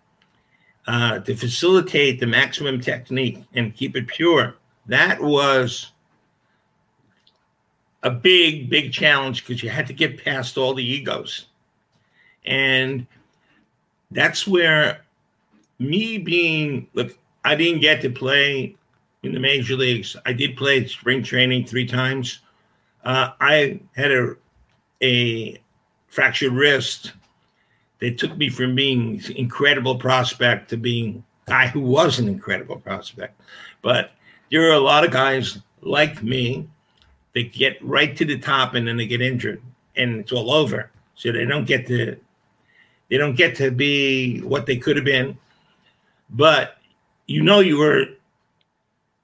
uh, 0.88 1.20
to 1.20 1.36
facilitate 1.36 2.20
the 2.20 2.27
maximum 2.27 2.79
technique 2.79 3.44
and 3.53 3.74
keep 3.75 3.96
it 3.96 4.08
pure. 4.08 4.55
That 4.86 5.22
was 5.22 5.94
a 8.05 8.12
big, 8.12 8.69
big 8.69 8.93
challenge 8.93 9.43
because 9.43 9.63
you 9.63 9.69
had 9.69 9.88
to 9.88 9.93
get 9.93 10.24
past 10.24 10.57
all 10.59 10.75
the 10.75 10.85
egos. 10.85 11.47
And 12.45 13.07
that's 14.12 14.47
where 14.47 15.01
me 15.79 16.19
being, 16.19 16.88
look, 16.93 17.17
I 17.43 17.55
didn't 17.55 17.81
get 17.81 18.01
to 18.03 18.12
play 18.12 18.75
in 19.24 19.33
the 19.33 19.39
major 19.39 19.75
leagues. 19.75 20.15
I 20.24 20.33
did 20.33 20.55
play 20.55 20.85
spring 20.85 21.24
training 21.24 21.65
three 21.65 21.88
times. 21.88 22.41
Uh, 23.03 23.31
I 23.41 23.79
had 23.95 24.12
a, 24.12 24.35
a 25.01 25.59
fractured 26.07 26.53
wrist 26.53 27.13
that 28.00 28.19
took 28.19 28.38
me 28.38 28.50
from 28.50 28.75
being 28.75 29.19
incredible 29.35 29.97
prospect 29.97 30.69
to 30.69 30.77
being 30.77 31.24
guy 31.47 31.65
who 31.67 31.79
was 31.79 32.19
an 32.19 32.27
incredible 32.27 32.77
prospect. 32.77 33.41
But 33.81 34.12
there 34.51 34.69
are 34.69 34.74
a 34.74 34.79
lot 34.79 35.03
of 35.03 35.09
guys 35.09 35.57
like 35.81 36.21
me 36.21 36.67
that 37.36 37.54
get 37.54 37.77
right 37.84 38.18
to 38.18 38.25
the 38.25 38.39
top 38.39 38.74
and 38.74 38.88
then 38.88 38.98
they 38.98 39.06
get 39.06 39.22
injured 39.22 39.62
and 39.96 40.22
it's 40.22 40.32
all 40.32 40.51
over. 40.51 40.89
So 41.15 41.32
they 41.32 41.46
don't 41.46 41.65
get 41.65 41.86
to 41.88 42.18
they 43.10 43.18
don't 43.18 43.36
get 43.36 43.56
to 43.58 43.70
be 43.70 44.39
what 44.39 44.65
they 44.65 44.77
could 44.77 44.96
have 44.96 45.06
been. 45.06 45.38
But 46.30 46.77
you 47.27 47.44
know 47.44 47.60
you 47.60 47.77
were 47.77 48.06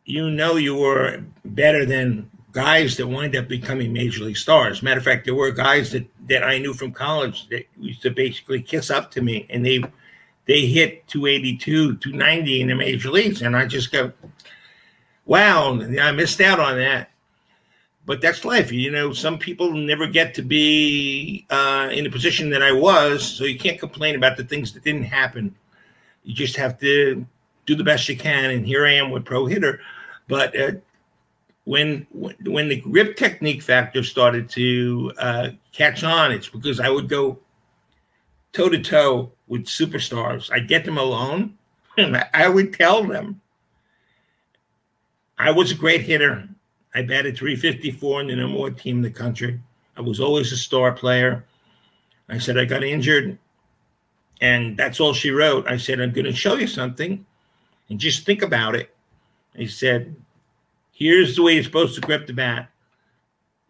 you 0.05 0.29
know 0.29 0.57
you 0.57 0.75
were 0.75 1.23
better 1.45 1.85
than 1.85 2.29
guys 2.51 2.97
that 2.97 3.07
wind 3.07 3.35
up 3.35 3.47
becoming 3.47 3.93
major 3.93 4.25
league 4.25 4.37
stars. 4.37 4.83
Matter 4.83 4.99
of 4.99 5.05
fact, 5.05 5.25
there 5.25 5.35
were 5.35 5.51
guys 5.51 5.91
that 5.91 6.05
that 6.27 6.43
I 6.43 6.57
knew 6.59 6.73
from 6.73 6.91
college 6.91 7.47
that 7.49 7.65
used 7.79 8.01
to 8.03 8.11
basically 8.11 8.61
kiss 8.61 8.89
up 8.89 9.11
to 9.11 9.21
me, 9.21 9.47
and 9.49 9.65
they 9.65 9.81
they 10.45 10.65
hit 10.65 11.07
282, 11.07 11.97
290 11.97 12.61
in 12.61 12.67
the 12.67 12.75
major 12.75 13.09
leagues, 13.09 13.41
and 13.41 13.55
I 13.55 13.65
just 13.65 13.91
go, 13.91 14.11
"Wow, 15.25 15.79
I 15.81 16.11
missed 16.11 16.41
out 16.41 16.59
on 16.59 16.77
that." 16.77 17.10
But 18.05 18.19
that's 18.21 18.43
life, 18.43 18.71
you 18.71 18.91
know. 18.91 19.13
Some 19.13 19.37
people 19.37 19.71
never 19.73 20.07
get 20.07 20.33
to 20.35 20.41
be 20.41 21.45
uh, 21.49 21.89
in 21.91 22.03
the 22.03 22.09
position 22.09 22.49
that 22.49 22.63
I 22.63 22.71
was, 22.71 23.23
so 23.23 23.43
you 23.43 23.59
can't 23.59 23.79
complain 23.79 24.15
about 24.15 24.37
the 24.37 24.43
things 24.43 24.73
that 24.73 24.83
didn't 24.83 25.03
happen. 25.03 25.55
You 26.23 26.33
just 26.33 26.55
have 26.55 26.79
to 26.79 27.25
do 27.65 27.75
the 27.75 27.83
best 27.83 28.09
you 28.09 28.17
can, 28.17 28.51
and 28.51 28.65
here 28.65 28.85
I 28.85 28.93
am 28.93 29.11
with 29.11 29.25
pro 29.25 29.45
hitter. 29.45 29.81
But 30.27 30.59
uh, 30.59 30.71
when 31.65 32.07
when 32.11 32.69
the 32.69 32.81
grip 32.81 33.17
technique 33.17 33.61
factor 33.61 34.03
started 34.03 34.49
to 34.51 35.11
uh, 35.17 35.49
catch 35.71 36.03
on, 36.03 36.31
it's 36.31 36.49
because 36.49 36.79
I 36.79 36.89
would 36.89 37.07
go 37.07 37.39
toe 38.53 38.69
to 38.69 38.81
toe 38.81 39.31
with 39.47 39.65
superstars. 39.65 40.51
I'd 40.51 40.67
get 40.67 40.85
them 40.85 40.97
alone, 40.97 41.57
and 41.97 42.23
I 42.33 42.47
would 42.47 42.73
tell 42.73 43.03
them 43.03 43.41
I 45.37 45.51
was 45.51 45.71
a 45.71 45.75
great 45.75 46.01
hitter. 46.01 46.47
I 46.93 47.01
batted 47.01 47.37
354 47.37 48.21
in 48.21 48.27
the 48.27 48.35
number 48.35 48.59
one 48.59 48.75
team 48.75 48.97
in 48.97 49.01
the 49.01 49.11
country. 49.11 49.59
I 49.95 50.01
was 50.01 50.19
always 50.19 50.51
a 50.51 50.57
star 50.57 50.91
player. 50.91 51.45
I 52.29 52.37
said 52.37 52.57
I 52.57 52.65
got 52.65 52.83
injured, 52.83 53.37
and 54.41 54.77
that's 54.77 54.99
all 54.99 55.13
she 55.13 55.31
wrote. 55.31 55.67
I 55.67 55.77
said 55.77 55.99
I'm 55.99 56.11
going 56.11 56.25
to 56.25 56.33
show 56.33 56.55
you 56.55 56.67
something, 56.67 57.25
and 57.89 57.99
just 57.99 58.25
think 58.25 58.41
about 58.41 58.75
it. 58.75 58.93
He 59.55 59.67
said, 59.67 60.15
Here's 60.91 61.35
the 61.35 61.43
way 61.43 61.55
you're 61.55 61.63
supposed 61.63 61.95
to 61.95 62.01
grip 62.01 62.27
the 62.27 62.33
bat. 62.33 62.69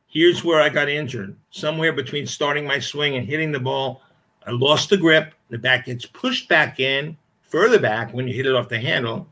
Here's 0.08 0.44
where 0.44 0.62
I 0.62 0.70
got 0.70 0.90
injured. 0.90 1.36
Somewhere 1.52 1.94
between 1.94 2.28
starting 2.28 2.66
my 2.66 2.80
swing 2.80 3.16
and 3.16 3.26
hitting 3.26 3.52
the 3.52 3.60
ball, 3.60 4.02
I 4.46 4.52
lost 4.52 4.90
the 4.90 4.98
grip. 4.98 5.34
The 5.50 5.58
bat 5.58 5.86
gets 5.86 6.06
pushed 6.06 6.50
back 6.50 6.80
in, 6.80 7.16
further 7.42 7.80
back 7.80 8.14
when 8.14 8.28
you 8.28 8.34
hit 8.34 8.46
it 8.46 8.56
off 8.56 8.68
the 8.68 8.80
handle. 8.80 9.28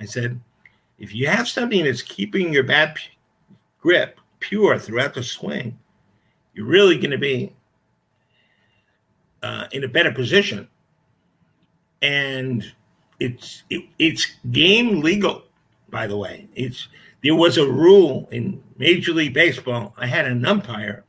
I 0.00 0.06
said, 0.06 0.40
if 0.98 1.14
you 1.14 1.26
have 1.26 1.48
something 1.48 1.84
that's 1.84 2.02
keeping 2.02 2.52
your 2.52 2.62
bat 2.62 2.98
grip 3.84 4.18
pure 4.40 4.78
throughout 4.78 5.12
the 5.12 5.22
swing, 5.22 5.78
you're 6.54 6.66
really 6.66 6.96
going 6.96 7.10
to 7.10 7.18
be 7.18 7.52
uh, 9.42 9.66
in 9.72 9.84
a 9.84 9.88
better 9.88 10.10
position. 10.10 10.66
And 12.00 12.64
it's 13.20 13.62
it, 13.68 13.84
it's 13.98 14.26
game 14.50 15.00
legal, 15.00 15.42
by 15.90 16.06
the 16.06 16.16
way. 16.16 16.48
It's 16.54 16.88
there 17.22 17.34
was 17.34 17.58
a 17.58 17.70
rule 17.70 18.26
in 18.32 18.62
Major 18.78 19.12
League 19.12 19.34
Baseball. 19.34 19.94
I 19.98 20.06
had 20.06 20.26
an 20.26 20.44
umpire 20.46 21.04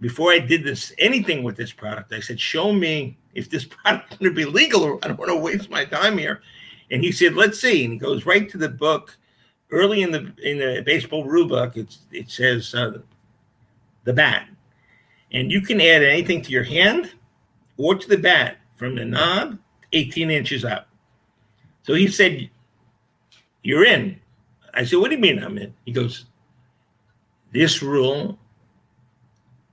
before 0.00 0.32
I 0.32 0.38
did 0.38 0.64
this 0.64 0.92
anything 0.98 1.42
with 1.42 1.56
this 1.56 1.72
product. 1.72 2.12
I 2.12 2.20
said, 2.20 2.38
"Show 2.38 2.72
me 2.72 3.16
if 3.34 3.48
this 3.48 3.64
product 3.82 4.12
is 4.12 4.18
going 4.18 4.32
to 4.32 4.36
be 4.36 4.44
legal, 4.44 4.82
or 4.82 4.98
I 5.02 5.08
don't 5.08 5.18
want 5.18 5.30
to 5.30 5.36
waste 5.36 5.70
my 5.70 5.86
time 5.86 6.18
here." 6.18 6.42
And 6.90 7.02
he 7.02 7.10
said, 7.10 7.34
"Let's 7.34 7.58
see." 7.58 7.84
And 7.84 7.94
he 7.94 7.98
goes 7.98 8.26
right 8.26 8.48
to 8.50 8.58
the 8.58 8.68
book 8.68 9.16
early 9.72 10.02
in 10.02 10.12
the 10.12 10.32
in 10.42 10.58
the 10.58 10.82
baseball 10.84 11.24
rule 11.24 11.48
book, 11.48 11.76
it 11.76 12.30
says 12.30 12.74
uh, 12.74 12.98
the 14.04 14.12
bat, 14.12 14.48
and 15.32 15.50
you 15.50 15.60
can 15.60 15.80
add 15.80 16.02
anything 16.04 16.42
to 16.42 16.50
your 16.50 16.62
hand 16.62 17.12
or 17.78 17.94
to 17.96 18.08
the 18.08 18.18
bat 18.18 18.58
from 18.76 18.94
the 18.94 19.04
knob 19.04 19.58
18 19.92 20.30
inches 20.30 20.64
up. 20.64 20.88
So 21.82 21.94
he 21.94 22.06
said, 22.06 22.48
"You're 23.62 23.86
in." 23.86 24.20
I 24.74 24.84
said, 24.84 24.98
"What 24.98 25.08
do 25.08 25.16
you 25.16 25.20
mean 25.20 25.42
I'm 25.42 25.58
in?" 25.58 25.74
He 25.84 25.92
goes, 25.92 26.26
"This 27.52 27.82
rule 27.82 28.38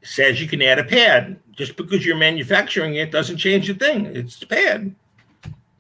says 0.02 0.42
you 0.42 0.48
can 0.48 0.62
add 0.62 0.80
a 0.80 0.84
pad. 0.84 1.40
Just 1.52 1.76
because 1.76 2.06
you're 2.06 2.16
manufacturing 2.16 2.96
it 2.96 3.12
doesn't 3.12 3.36
change 3.36 3.68
the 3.68 3.74
thing. 3.74 4.06
It's 4.06 4.42
a 4.42 4.48
pad." 4.48 4.96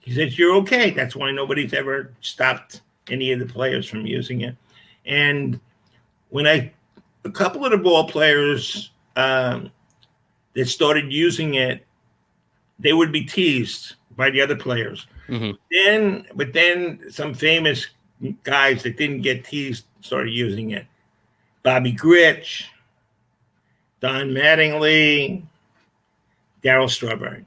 He 0.02 0.14
says, 0.14 0.38
"You're 0.38 0.56
okay." 0.58 0.92
That's 0.92 1.16
why 1.16 1.32
nobody's 1.32 1.74
ever 1.74 2.14
stopped 2.20 2.82
any 3.12 3.32
of 3.32 3.40
the 3.40 3.46
players 3.46 3.88
from 3.88 4.06
using 4.06 4.42
it. 4.42 4.56
And 5.06 5.60
when 6.30 6.48
I, 6.48 6.72
a 7.24 7.32
couple 7.32 7.66
of 7.66 7.72
the 7.72 7.78
ball 7.78 8.08
players 8.08 8.92
um, 9.16 9.72
that 10.54 10.68
started 10.68 11.12
using 11.12 11.56
it, 11.56 11.86
they 12.80 12.94
would 12.94 13.12
be 13.12 13.24
teased 13.24 13.96
by 14.16 14.30
the 14.30 14.42
other 14.42 14.56
players. 14.56 15.08
Mm-hmm. 15.28 15.52
Then, 15.72 16.26
but 16.36 16.54
then 16.54 17.12
some 17.12 17.34
famous 17.34 17.88
guys 18.44 18.84
that 18.84 18.98
didn't 18.98 19.22
get 19.22 19.46
teased 19.46 19.86
started 20.02 20.32
using 20.32 20.72
it. 20.72 20.86
Bobby 21.64 21.94
Grich, 21.94 22.64
Don 24.00 24.30
Mattingly, 24.30 25.44
Darryl 26.64 26.90
Strawberry. 26.90 27.46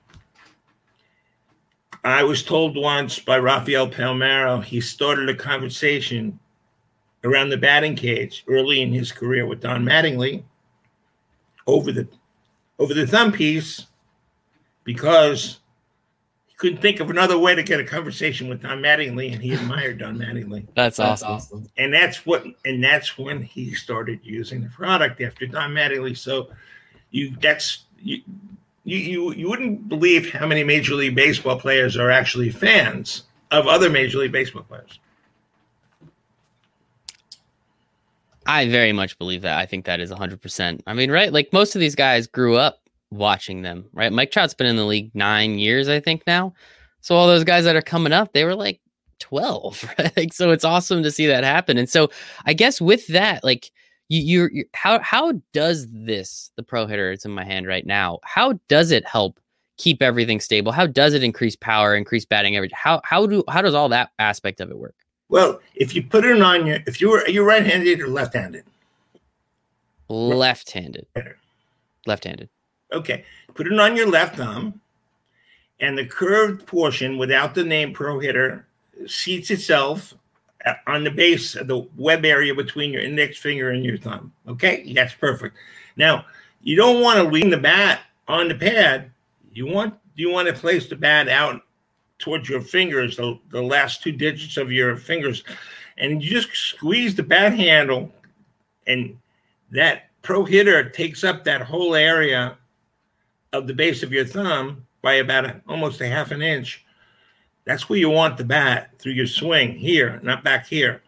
I 2.05 2.25
was 2.25 2.43
told 2.43 2.77
once 2.77 3.19
by 3.19 3.39
Rafael 3.39 3.89
Palmeiro 3.89 4.63
he 4.63 4.81
started 4.81 5.29
a 5.29 5.35
conversation 5.35 6.39
around 7.25 7.51
the 7.51 7.57
batting 7.57 7.95
cage 7.95 8.45
early 8.49 8.83
in 8.83 8.93
his 8.93 9.13
career 9.13 9.47
with 9.47 9.61
Don 9.61 9.85
Mattingly 9.85 10.43
over 11.67 11.93
the 11.93 12.09
over 12.79 12.95
the 12.95 13.07
thumb 13.07 13.31
piece 13.31 13.87
because 14.83 15.61
he 16.47 16.55
couldn't 16.57 16.83
think 16.83 16.99
of 16.99 17.11
another 17.11 17.39
way 17.39 17.55
to 17.55 17.63
get 17.63 17.79
a 17.79 17.85
conversation 17.85 18.49
with 18.49 18.63
Don 18.63 18.81
Mattingly, 18.81 19.33
and 19.33 19.41
he 19.41 19.53
admired 19.53 19.99
Don 19.99 20.19
Mattingly. 20.19 20.67
That's 20.75 20.99
awesome. 20.99 21.69
And 21.79 21.95
that's 21.95 22.27
what 22.27 22.45
and 22.65 22.83
that's 22.83 23.17
when 23.17 23.43
he 23.43 23.75
started 23.75 24.19
using 24.25 24.63
the 24.63 24.71
product 24.71 25.21
after 25.21 25.47
Don 25.47 25.71
Mattingly. 25.71 26.17
So 26.17 26.51
you 27.13 27.37
that's 27.41 27.85
you 28.01 28.23
you, 28.85 28.99
you 28.99 29.35
you 29.35 29.49
wouldn't 29.49 29.89
believe 29.89 30.33
how 30.33 30.47
many 30.47 30.65
Major 30.65 30.95
League 30.95 31.15
Baseball 31.15 31.59
players 31.59 31.97
are 31.97 32.11
actually 32.11 32.51
fans 32.51 33.23
of 33.51 33.67
other 33.67 33.91
Major 33.91 34.19
League 34.19 34.33
Baseball 34.33 34.63
players. 34.63 34.99
I 38.47 38.69
very 38.69 38.93
much 38.93 39.19
believe 39.19 39.43
that. 39.43 39.59
I 39.59 39.67
think 39.67 39.85
that 39.85 40.01
is 40.01 40.11
100%. 40.11 40.81
I 40.87 40.95
mean, 40.95 41.11
right? 41.11 41.33
Like 41.33 41.53
most 41.53 41.77
of 41.77 41.81
these 41.81 41.95
guys 41.95 42.27
grew 42.27 42.57
up 42.57 42.81
watching 43.11 43.63
them, 43.63 43.85
right? 43.93 44.13
Mike 44.13 44.33
Trout's 44.33 44.55
been 44.55 44.67
in 44.67 44.77
the 44.77 44.85
league 44.85 45.15
nine 45.15 45.59
years, 45.59 45.89
I 45.89 46.01
think, 46.01 46.27
now. 46.27 46.53
So 47.03 47.15
all 47.15 47.29
those 47.29 47.45
guys 47.45 47.65
that 47.65 47.77
are 47.77 47.83
coming 47.83 48.13
up, 48.13 48.33
they 48.33 48.45
were 48.45 48.57
like 48.57 48.81
12, 49.21 49.95
right? 49.99 50.17
Like, 50.17 50.33
so 50.33 50.51
it's 50.51 50.65
awesome 50.65 51.03
to 51.05 51.11
see 51.13 51.27
that 51.27 51.45
happen. 51.45 51.79
And 51.79 51.89
so 51.89 52.11
I 52.47 52.55
guess 52.55 52.81
with 52.81 53.07
that, 53.09 53.45
like, 53.45 53.71
you, 54.21 54.49
you 54.53 54.65
how 54.75 54.99
how 55.01 55.33
does 55.53 55.87
this 55.91 56.51
the 56.57 56.63
pro 56.63 56.87
hitter 56.87 57.13
it's 57.13 57.25
in 57.25 57.31
my 57.31 57.45
hand 57.45 57.67
right 57.67 57.87
now 57.87 58.19
how 58.25 58.59
does 58.69 58.91
it 58.91 59.07
help 59.07 59.39
keep 59.83 60.01
everything 60.01 60.39
stable? 60.39 60.71
How 60.71 60.87
does 60.87 61.13
it 61.13 61.25
increase 61.25 61.57
power 61.57 61.97
increase 61.97 62.25
batting 62.25 62.57
average? 62.57 62.73
How 62.73 63.01
how 63.05 63.27
do 63.27 63.43
how 63.49 63.63
does 63.63 63.75
all 63.75 63.89
that 63.89 64.11
aspect 64.19 64.61
of 64.61 64.71
it 64.71 64.79
work? 64.79 64.95
Well 65.29 65.61
if 65.75 65.95
you 65.95 66.03
put 66.03 66.25
it 66.25 66.41
on 66.41 66.67
your 66.67 66.79
if 66.87 67.01
you 67.01 67.11
were 67.11 67.27
you're 67.29 67.45
right-handed 67.45 68.01
or 68.01 68.09
left-handed? 68.09 68.65
Left-handed. 70.09 71.07
Left-handed. 72.07 72.49
Okay 72.93 73.25
put 73.55 73.67
it 73.67 73.79
on 73.79 73.97
your 73.97 74.09
left 74.09 74.37
thumb 74.37 74.81
and 75.81 75.99
the 75.99 76.07
curved 76.07 76.65
portion 76.65 77.19
without 77.19 77.55
the 77.55 77.65
name 77.65 77.93
pro 77.93 78.19
hitter 78.19 78.67
seats 79.07 79.51
itself 79.51 80.15
Uh, 80.65 80.75
on 80.87 81.03
the 81.03 81.11
base 81.11 81.57
of 81.57 81.67
the 81.67 81.89
web 81.97 82.25
area 82.25 82.55
between 82.55 82.93
your 82.93 83.03
index 83.03 83.37
finger 83.37 83.71
and 83.71 83.85
your 83.85 83.99
thumb. 83.99 84.33
Okay, 84.47 84.93
that's 84.93 85.15
perfect. 85.15 85.57
Now 85.97 86.25
you 86.63 86.77
don't 86.77 87.03
want 87.03 87.19
to 87.19 87.25
lean 87.25 87.51
the 87.51 87.57
bat 87.57 88.03
on 88.29 88.47
the 88.47 88.55
pad. 88.55 89.11
You 89.53 89.67
want 89.67 89.95
you 90.15 90.31
want 90.31 90.47
to 90.47 90.55
place 90.55 90.89
the 90.89 90.95
bat 90.95 91.29
out 91.29 91.63
towards 92.19 92.49
your 92.49 92.61
fingers, 92.61 93.17
the, 93.17 93.39
the 93.51 93.61
last 93.61 94.03
two 94.03 94.13
digits 94.13 94.57
of 94.57 94.71
your 94.71 94.97
fingers, 94.97 95.43
and 95.99 96.23
you 96.23 96.31
just 96.31 96.55
squeeze 96.55 97.17
the 97.17 97.25
bat 97.25 97.53
handle, 97.53 98.13
and 98.87 99.19
that 99.73 100.11
pro 100.23 100.45
hitter 100.45 100.89
takes 100.89 101.25
up 101.25 101.43
that 101.43 101.63
whole 101.63 101.97
area 101.97 102.57
of 103.53 103.67
the 103.67 103.75
base 103.75 104.05
of 104.05 104.13
your 104.13 104.25
thumb 104.25 104.87
by 105.03 105.15
about 105.15 105.45
a, 105.45 105.61
almost 105.67 106.01
a 106.01 106.07
half 106.07 106.31
an 106.31 106.41
inch 106.41 106.85
that's 107.65 107.89
where 107.89 107.99
you 107.99 108.11
want 108.11 108.37
the 108.37 108.45
bat 108.45 108.91
through 108.99 109.13
your 109.13 109.27
swing 109.27 109.77
here, 109.77 110.21
not 110.23 110.43
back 110.43 110.67
here. 110.67 111.03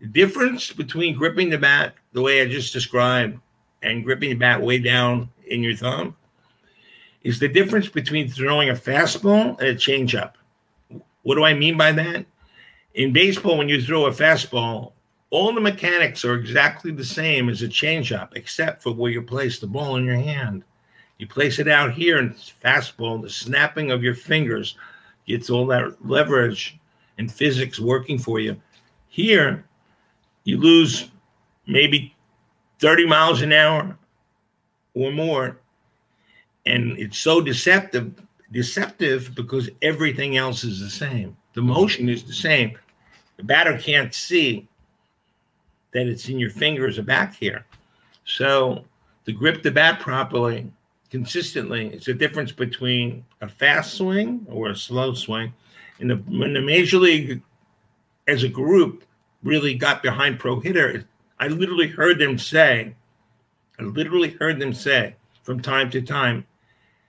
The 0.00 0.06
difference 0.06 0.72
between 0.72 1.16
gripping 1.16 1.50
the 1.50 1.58
bat 1.58 1.94
the 2.12 2.22
way 2.22 2.42
I 2.42 2.48
just 2.48 2.72
described 2.72 3.38
and 3.82 4.04
gripping 4.04 4.30
the 4.30 4.36
bat 4.36 4.60
way 4.60 4.78
down 4.78 5.30
in 5.46 5.62
your 5.62 5.76
thumb 5.76 6.16
is 7.22 7.38
the 7.38 7.48
difference 7.48 7.88
between 7.88 8.28
throwing 8.28 8.70
a 8.70 8.74
fastball 8.74 9.58
and 9.58 9.68
a 9.68 9.74
changeup. 9.74 10.32
What 11.22 11.34
do 11.34 11.44
I 11.44 11.54
mean 11.54 11.76
by 11.76 11.92
that? 11.92 12.24
In 12.94 13.12
baseball, 13.12 13.58
when 13.58 13.68
you 13.68 13.80
throw 13.80 14.06
a 14.06 14.10
fastball, 14.10 14.92
all 15.28 15.52
the 15.52 15.60
mechanics 15.60 16.24
are 16.24 16.34
exactly 16.34 16.90
the 16.90 17.04
same 17.04 17.48
as 17.48 17.62
a 17.62 17.68
changeup, 17.68 18.30
except 18.34 18.82
for 18.82 18.92
where 18.92 19.12
you 19.12 19.22
place 19.22 19.60
the 19.60 19.66
ball 19.66 19.96
in 19.96 20.04
your 20.04 20.16
hand. 20.16 20.64
You 21.18 21.28
place 21.28 21.58
it 21.58 21.68
out 21.68 21.92
here 21.92 22.18
in 22.18 22.34
fastball, 22.64 23.22
the 23.22 23.30
snapping 23.30 23.90
of 23.90 24.02
your 24.02 24.14
fingers 24.14 24.76
gets 25.26 25.50
all 25.50 25.66
that 25.66 26.06
leverage 26.06 26.78
and 27.18 27.30
physics 27.30 27.78
working 27.78 28.18
for 28.18 28.40
you. 28.40 28.60
Here, 29.08 29.64
you 30.44 30.58
lose 30.58 31.10
maybe 31.66 32.14
30 32.78 33.06
miles 33.06 33.42
an 33.42 33.52
hour 33.52 33.96
or 34.94 35.12
more. 35.12 35.58
And 36.66 36.98
it's 36.98 37.18
so 37.18 37.40
deceptive, 37.40 38.20
deceptive 38.52 39.34
because 39.34 39.70
everything 39.82 40.36
else 40.36 40.64
is 40.64 40.80
the 40.80 40.90
same. 40.90 41.36
The 41.54 41.62
motion 41.62 42.08
is 42.08 42.24
the 42.24 42.32
same. 42.32 42.78
The 43.36 43.44
batter 43.44 43.78
can't 43.78 44.14
see 44.14 44.68
that 45.92 46.06
it's 46.06 46.28
in 46.28 46.38
your 46.38 46.50
fingers 46.50 46.98
or 46.98 47.02
back 47.02 47.34
here. 47.34 47.64
So 48.24 48.84
to 49.26 49.32
grip 49.32 49.62
the 49.62 49.70
bat 49.70 50.00
properly, 50.00 50.70
consistently. 51.10 51.88
It's 51.88 52.08
a 52.08 52.14
difference 52.14 52.52
between 52.52 53.24
a 53.40 53.48
fast 53.48 53.94
swing 53.94 54.46
or 54.48 54.70
a 54.70 54.76
slow 54.76 55.12
swing. 55.14 55.52
And 55.98 56.10
the, 56.10 56.16
when 56.16 56.54
the 56.54 56.60
major 56.60 56.98
league, 56.98 57.42
as 58.28 58.44
a 58.44 58.48
group, 58.48 59.04
really 59.42 59.74
got 59.74 60.02
behind 60.02 60.38
pro 60.38 60.60
hitter, 60.60 61.04
I 61.38 61.48
literally 61.48 61.88
heard 61.88 62.18
them 62.18 62.38
say, 62.38 62.94
I 63.78 63.82
literally 63.82 64.30
heard 64.30 64.60
them 64.60 64.72
say 64.72 65.16
from 65.42 65.60
time 65.60 65.90
to 65.90 66.02
time, 66.02 66.46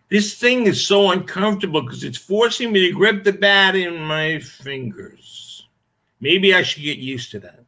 this 0.10 0.36
thing 0.36 0.68
is 0.68 0.86
so 0.86 1.12
uncomfortable 1.12 1.82
because 1.82 2.04
it's 2.04 2.18
forcing 2.18 2.72
me 2.72 2.88
to 2.88 2.94
grip 2.94 3.24
the 3.24 3.32
bat 3.32 3.76
in 3.76 3.98
my 3.98 4.40
fingers. 4.40 5.68
Maybe 6.20 6.54
I 6.54 6.64
should 6.64 6.84
get 6.84 6.98
used 6.98 7.32
to 7.32 7.40
that. 7.40 7.64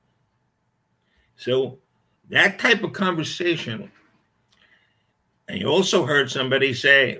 So 1.38 1.78
that 2.30 2.60
type 2.60 2.84
of 2.84 2.94
conversation 2.94 3.92
and 5.54 5.62
you 5.62 5.68
also 5.68 6.04
heard 6.04 6.32
somebody 6.32 6.74
say 6.74 7.20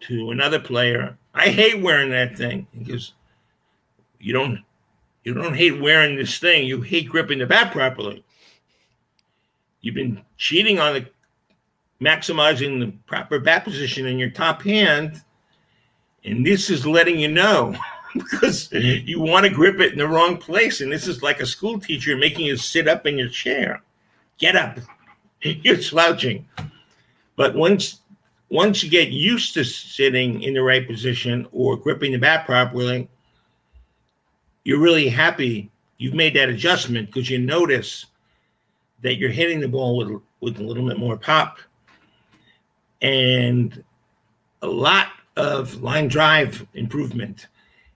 to 0.00 0.30
another 0.32 0.58
player, 0.58 1.16
I 1.32 1.50
hate 1.50 1.80
wearing 1.80 2.10
that 2.10 2.36
thing. 2.36 2.66
Goes, 2.84 3.14
You 4.18 4.32
don't 4.32 4.64
you 5.22 5.32
don't 5.32 5.54
hate 5.54 5.80
wearing 5.80 6.16
this 6.16 6.40
thing, 6.40 6.66
you 6.66 6.80
hate 6.80 7.08
gripping 7.08 7.38
the 7.38 7.46
bat 7.46 7.70
properly. 7.70 8.24
You've 9.80 9.94
been 9.94 10.22
cheating 10.36 10.80
on 10.80 10.94
the 10.94 11.06
maximizing 12.00 12.80
the 12.80 12.92
proper 13.06 13.38
bat 13.38 13.62
position 13.62 14.06
in 14.06 14.18
your 14.18 14.30
top 14.30 14.62
hand. 14.62 15.22
And 16.24 16.44
this 16.44 16.68
is 16.68 16.84
letting 16.84 17.20
you 17.20 17.28
know 17.28 17.76
because 18.14 18.72
you 18.72 19.20
want 19.20 19.46
to 19.46 19.54
grip 19.54 19.78
it 19.78 19.92
in 19.92 20.00
the 20.00 20.08
wrong 20.08 20.36
place. 20.36 20.80
And 20.80 20.90
this 20.90 21.06
is 21.06 21.22
like 21.22 21.38
a 21.38 21.46
school 21.46 21.78
teacher 21.78 22.16
making 22.16 22.46
you 22.46 22.56
sit 22.56 22.88
up 22.88 23.06
in 23.06 23.16
your 23.16 23.28
chair. 23.28 23.84
Get 24.36 24.56
up. 24.56 24.80
You're 25.42 25.80
slouching. 25.80 26.44
But 27.36 27.54
once 27.54 28.00
once 28.48 28.82
you 28.82 28.90
get 28.90 29.08
used 29.08 29.54
to 29.54 29.64
sitting 29.64 30.42
in 30.42 30.54
the 30.54 30.62
right 30.62 30.86
position 30.86 31.48
or 31.52 31.76
gripping 31.76 32.12
the 32.12 32.18
bat 32.18 32.46
properly, 32.46 33.08
you're 34.64 34.80
really 34.80 35.08
happy 35.08 35.70
you've 35.98 36.14
made 36.14 36.34
that 36.34 36.48
adjustment 36.48 37.06
because 37.06 37.30
you 37.30 37.38
notice 37.38 38.06
that 39.02 39.16
you're 39.16 39.30
hitting 39.30 39.60
the 39.60 39.68
ball 39.68 39.96
with, 39.96 40.20
with 40.40 40.60
a 40.60 40.62
little 40.62 40.86
bit 40.86 40.98
more 40.98 41.16
pop 41.16 41.58
and 43.02 43.82
a 44.62 44.66
lot 44.66 45.08
of 45.36 45.82
line 45.82 46.08
drive 46.08 46.66
improvement. 46.74 47.46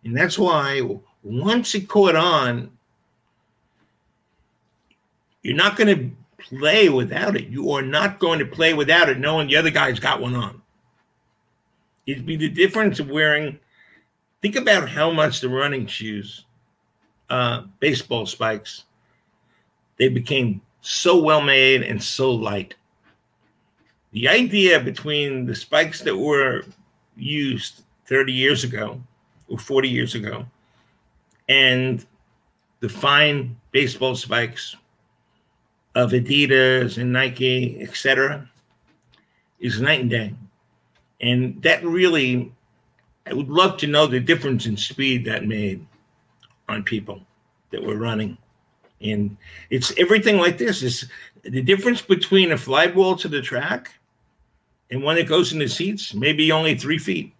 And 0.05 0.17
that's 0.17 0.39
why 0.39 0.83
once 1.23 1.75
it 1.75 1.89
caught 1.89 2.17
on, 2.17 2.71
you're 5.43 5.57
not 5.57 5.77
going 5.77 5.97
to 5.97 6.11
play 6.41 6.89
without 6.89 7.37
it. 7.37 7.49
You 7.49 7.71
are 7.73 7.83
not 7.83 8.19
going 8.19 8.39
to 8.39 8.47
play 8.47 8.75
without 8.75 9.09
it, 9.09 9.19
knowing 9.19 9.49
the 9.49 9.57
other 9.57 9.71
guy's 9.71 10.01
got 10.01 10.21
one 10.21 10.35
on. 10.35 10.61
It'd 12.07 12.27
be 12.27 12.37
the 12.37 12.49
difference 12.49 12.99
of 12.99 13.09
wearing. 13.09 13.59
Think 14.43 14.57
about 14.57 14.89
how 14.89 15.11
much 15.11 15.41
the 15.41 15.49
running 15.49 15.87
shoes, 15.87 16.45
uh, 17.29 17.63
baseball 17.79 18.27
spikes, 18.27 18.85
they 19.99 20.09
became 20.09 20.61
so 20.81 21.23
well 21.23 21.43
made 21.43 21.83
and 21.83 22.03
so 22.03 22.33
light. 22.33 22.75
The 24.13 24.29
idea 24.29 24.81
between 24.81 25.47
the 25.47 25.55
spikes 25.55 26.01
that 26.01 26.17
were 26.17 26.65
used 27.17 27.83
30 28.07 28.33
years 28.33 28.65
ago 28.65 29.01
or 29.49 29.59
40 29.59 29.89
years 29.89 30.15
ago 30.15 30.47
and 31.49 32.05
the 32.81 32.89
fine 32.89 33.57
baseball 33.73 34.15
spikes 34.15 34.77
of 35.95 36.13
Adidas 36.13 36.99
and 36.99 37.13
Nike, 37.13 37.81
etc., 37.81 38.49
is 39.59 39.81
night 39.81 40.01
and 40.01 40.11
day. 40.11 40.35
And 41.21 41.61
that 41.63 41.85
really, 41.85 42.53
I 43.27 43.35
would 43.35 43.49
love 43.49 43.77
to 43.79 43.87
know 43.87 44.07
the 44.07 44.21
difference 44.21 44.67
in 44.67 44.77
speed 44.77 45.25
that 45.27 45.47
made 45.47 45.85
on 46.69 46.83
people 46.83 47.21
that 47.71 47.83
were 47.83 47.97
running. 47.97 48.39
And 49.03 49.37
it's 49.71 49.93
everything 49.99 50.39
like 50.39 50.59
this. 50.59 50.83
Is 50.83 51.09
the 51.43 51.63
difference 51.63 52.03
between 52.03 52.53
a 52.53 52.57
fly 52.57 52.87
ball 52.87 53.17
to 53.17 53.29
the 53.29 53.43
track 53.43 53.93
and 54.91 55.03
one 55.03 55.17
that 55.17 55.29
goes 55.29 55.53
in 55.53 55.59
the 55.59 55.69
seats, 55.69 56.15
maybe 56.15 56.51
only 56.53 56.75
three 56.75 56.99
feet. 56.99 57.33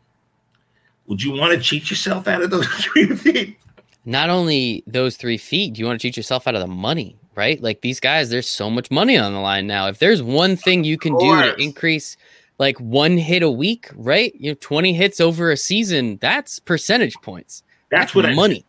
Would 1.07 1.23
you 1.23 1.33
want 1.33 1.53
to 1.53 1.61
cheat 1.61 1.91
yourself 1.91 2.29
out 2.29 2.43
of 2.43 2.51
those 2.51 2.67
three 2.69 3.07
feet? 3.17 3.57
Not 4.05 4.31
only 4.31 4.83
those 4.87 5.17
three 5.17 5.37
feet, 5.37 5.75
do 5.75 5.81
you 5.81 5.87
want 5.87 6.01
to 6.01 6.07
cheat 6.07 6.17
yourself 6.17 6.47
out 6.47 6.55
of 6.55 6.61
the 6.61 6.67
money, 6.67 7.17
right? 7.35 7.63
Like 7.63 7.81
these 7.81 8.01
guys, 8.01 8.31
there's 8.31 8.49
so 8.49 8.71
much 8.71 8.91
money 8.91 9.17
on 9.17 9.33
the 9.33 9.41
line 9.41 9.67
now. 9.67 9.89
If 9.89 9.99
there's 9.99 10.23
one 10.23 10.57
thing 10.57 10.85
you 10.85 10.99
can 10.99 11.17
do 11.19 11.35
to 11.43 11.55
increase 11.61 12.17
like 12.59 12.79
one 12.79 13.17
hit 13.17 13.43
a 13.43 13.51
week, 13.51 13.89
right? 13.95 14.35
You 14.39 14.51
know, 14.51 14.57
20 14.61 14.93
hits 14.93 15.21
over 15.21 15.51
a 15.51 15.57
season, 15.57 16.19
that's 16.21 16.59
percentage 16.59 17.15
points. 17.23 17.63
That's, 17.91 18.13
that's 18.13 18.15
what 18.15 18.35
money. 18.35 18.59
I, 18.59 18.65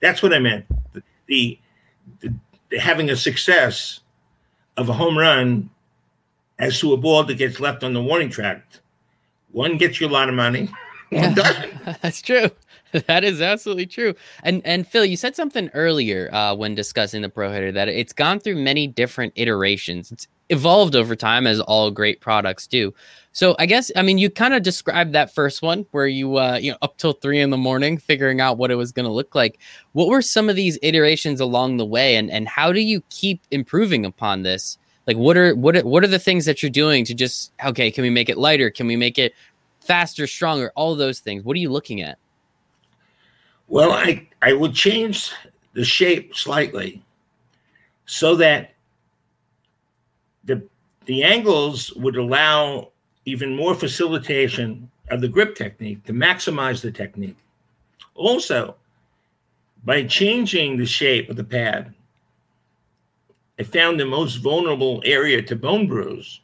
that's 0.00 0.22
what 0.22 0.34
I 0.34 0.40
meant. 0.40 0.66
The, 0.92 1.02
the, 1.26 1.58
the, 2.20 2.78
having 2.78 3.10
a 3.10 3.16
success 3.16 4.00
of 4.76 4.88
a 4.88 4.92
home 4.92 5.16
run 5.16 5.70
as 6.58 6.80
to 6.80 6.92
a 6.92 6.96
ball 6.96 7.24
that 7.24 7.34
gets 7.34 7.60
left 7.60 7.84
on 7.84 7.94
the 7.94 8.02
warning 8.02 8.30
track. 8.30 8.64
One 9.52 9.78
gets 9.78 10.00
you 10.00 10.08
a 10.08 10.10
lot 10.10 10.28
of 10.28 10.34
money, 10.34 10.68
one 11.10 11.34
doesn't. 11.34 11.72
that's 12.02 12.20
true. 12.20 12.50
that 13.06 13.24
is 13.24 13.40
absolutely 13.40 13.86
true. 13.86 14.14
And 14.42 14.62
and 14.64 14.86
Phil, 14.86 15.04
you 15.04 15.16
said 15.16 15.36
something 15.36 15.70
earlier 15.74 16.32
uh, 16.32 16.54
when 16.54 16.74
discussing 16.74 17.22
the 17.22 17.28
Pro 17.28 17.52
Hitter 17.52 17.72
that 17.72 17.88
it's 17.88 18.12
gone 18.12 18.40
through 18.40 18.56
many 18.56 18.86
different 18.86 19.32
iterations. 19.36 20.10
It's 20.10 20.26
evolved 20.48 20.96
over 20.96 21.14
time 21.14 21.46
as 21.46 21.60
all 21.60 21.90
great 21.90 22.20
products 22.20 22.66
do. 22.66 22.94
So 23.32 23.54
I 23.58 23.66
guess 23.66 23.90
I 23.94 24.02
mean 24.02 24.16
you 24.16 24.30
kind 24.30 24.54
of 24.54 24.62
described 24.62 25.12
that 25.12 25.34
first 25.34 25.60
one 25.60 25.84
where 25.90 26.06
you 26.06 26.38
uh, 26.38 26.58
you 26.60 26.72
know 26.72 26.78
up 26.80 26.96
till 26.96 27.12
three 27.12 27.40
in 27.40 27.50
the 27.50 27.58
morning 27.58 27.98
figuring 27.98 28.40
out 28.40 28.56
what 28.56 28.70
it 28.70 28.76
was 28.76 28.90
going 28.92 29.06
to 29.06 29.12
look 29.12 29.34
like. 29.34 29.58
What 29.92 30.08
were 30.08 30.22
some 30.22 30.48
of 30.48 30.56
these 30.56 30.78
iterations 30.82 31.40
along 31.40 31.76
the 31.76 31.86
way, 31.86 32.16
and 32.16 32.30
and 32.30 32.48
how 32.48 32.72
do 32.72 32.80
you 32.80 33.02
keep 33.10 33.42
improving 33.50 34.06
upon 34.06 34.42
this? 34.42 34.78
Like 35.06 35.16
what 35.16 35.36
are 35.36 35.54
what 35.54 35.76
are, 35.76 35.86
what 35.86 36.04
are 36.04 36.08
the 36.08 36.18
things 36.18 36.46
that 36.46 36.62
you're 36.62 36.70
doing 36.70 37.04
to 37.04 37.14
just 37.14 37.52
okay? 37.64 37.90
Can 37.90 38.02
we 38.02 38.10
make 38.10 38.30
it 38.30 38.38
lighter? 38.38 38.70
Can 38.70 38.86
we 38.86 38.96
make 38.96 39.18
it 39.18 39.34
faster, 39.80 40.26
stronger? 40.26 40.72
All 40.74 40.96
those 40.96 41.20
things. 41.20 41.44
What 41.44 41.54
are 41.54 41.60
you 41.60 41.70
looking 41.70 42.00
at? 42.00 42.18
Well, 43.68 43.92
I, 43.92 44.26
I 44.40 44.54
would 44.54 44.74
change 44.74 45.30
the 45.74 45.84
shape 45.84 46.34
slightly 46.34 47.02
so 48.06 48.34
that 48.36 48.72
the 50.44 50.62
the 51.04 51.22
angles 51.22 51.92
would 51.94 52.16
allow 52.16 52.90
even 53.24 53.54
more 53.54 53.74
facilitation 53.74 54.90
of 55.10 55.20
the 55.20 55.28
grip 55.28 55.54
technique 55.54 56.04
to 56.04 56.12
maximize 56.12 56.82
the 56.82 56.90
technique. 56.90 57.36
Also, 58.14 58.74
by 59.84 60.04
changing 60.04 60.76
the 60.76 60.86
shape 60.86 61.30
of 61.30 61.36
the 61.36 61.44
pad, 61.44 61.94
I 63.58 63.62
found 63.62 63.98
the 63.98 64.06
most 64.06 64.36
vulnerable 64.36 65.02
area 65.04 65.42
to 65.42 65.56
bone 65.56 65.86
bruise 65.86 66.40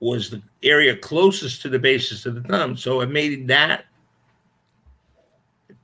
was 0.00 0.30
the 0.30 0.42
area 0.62 0.96
closest 0.96 1.62
to 1.62 1.68
the 1.68 1.78
basis 1.78 2.26
of 2.26 2.34
the 2.34 2.42
thumb. 2.42 2.76
So 2.76 3.00
I 3.00 3.06
made 3.06 3.48
that 3.48 3.86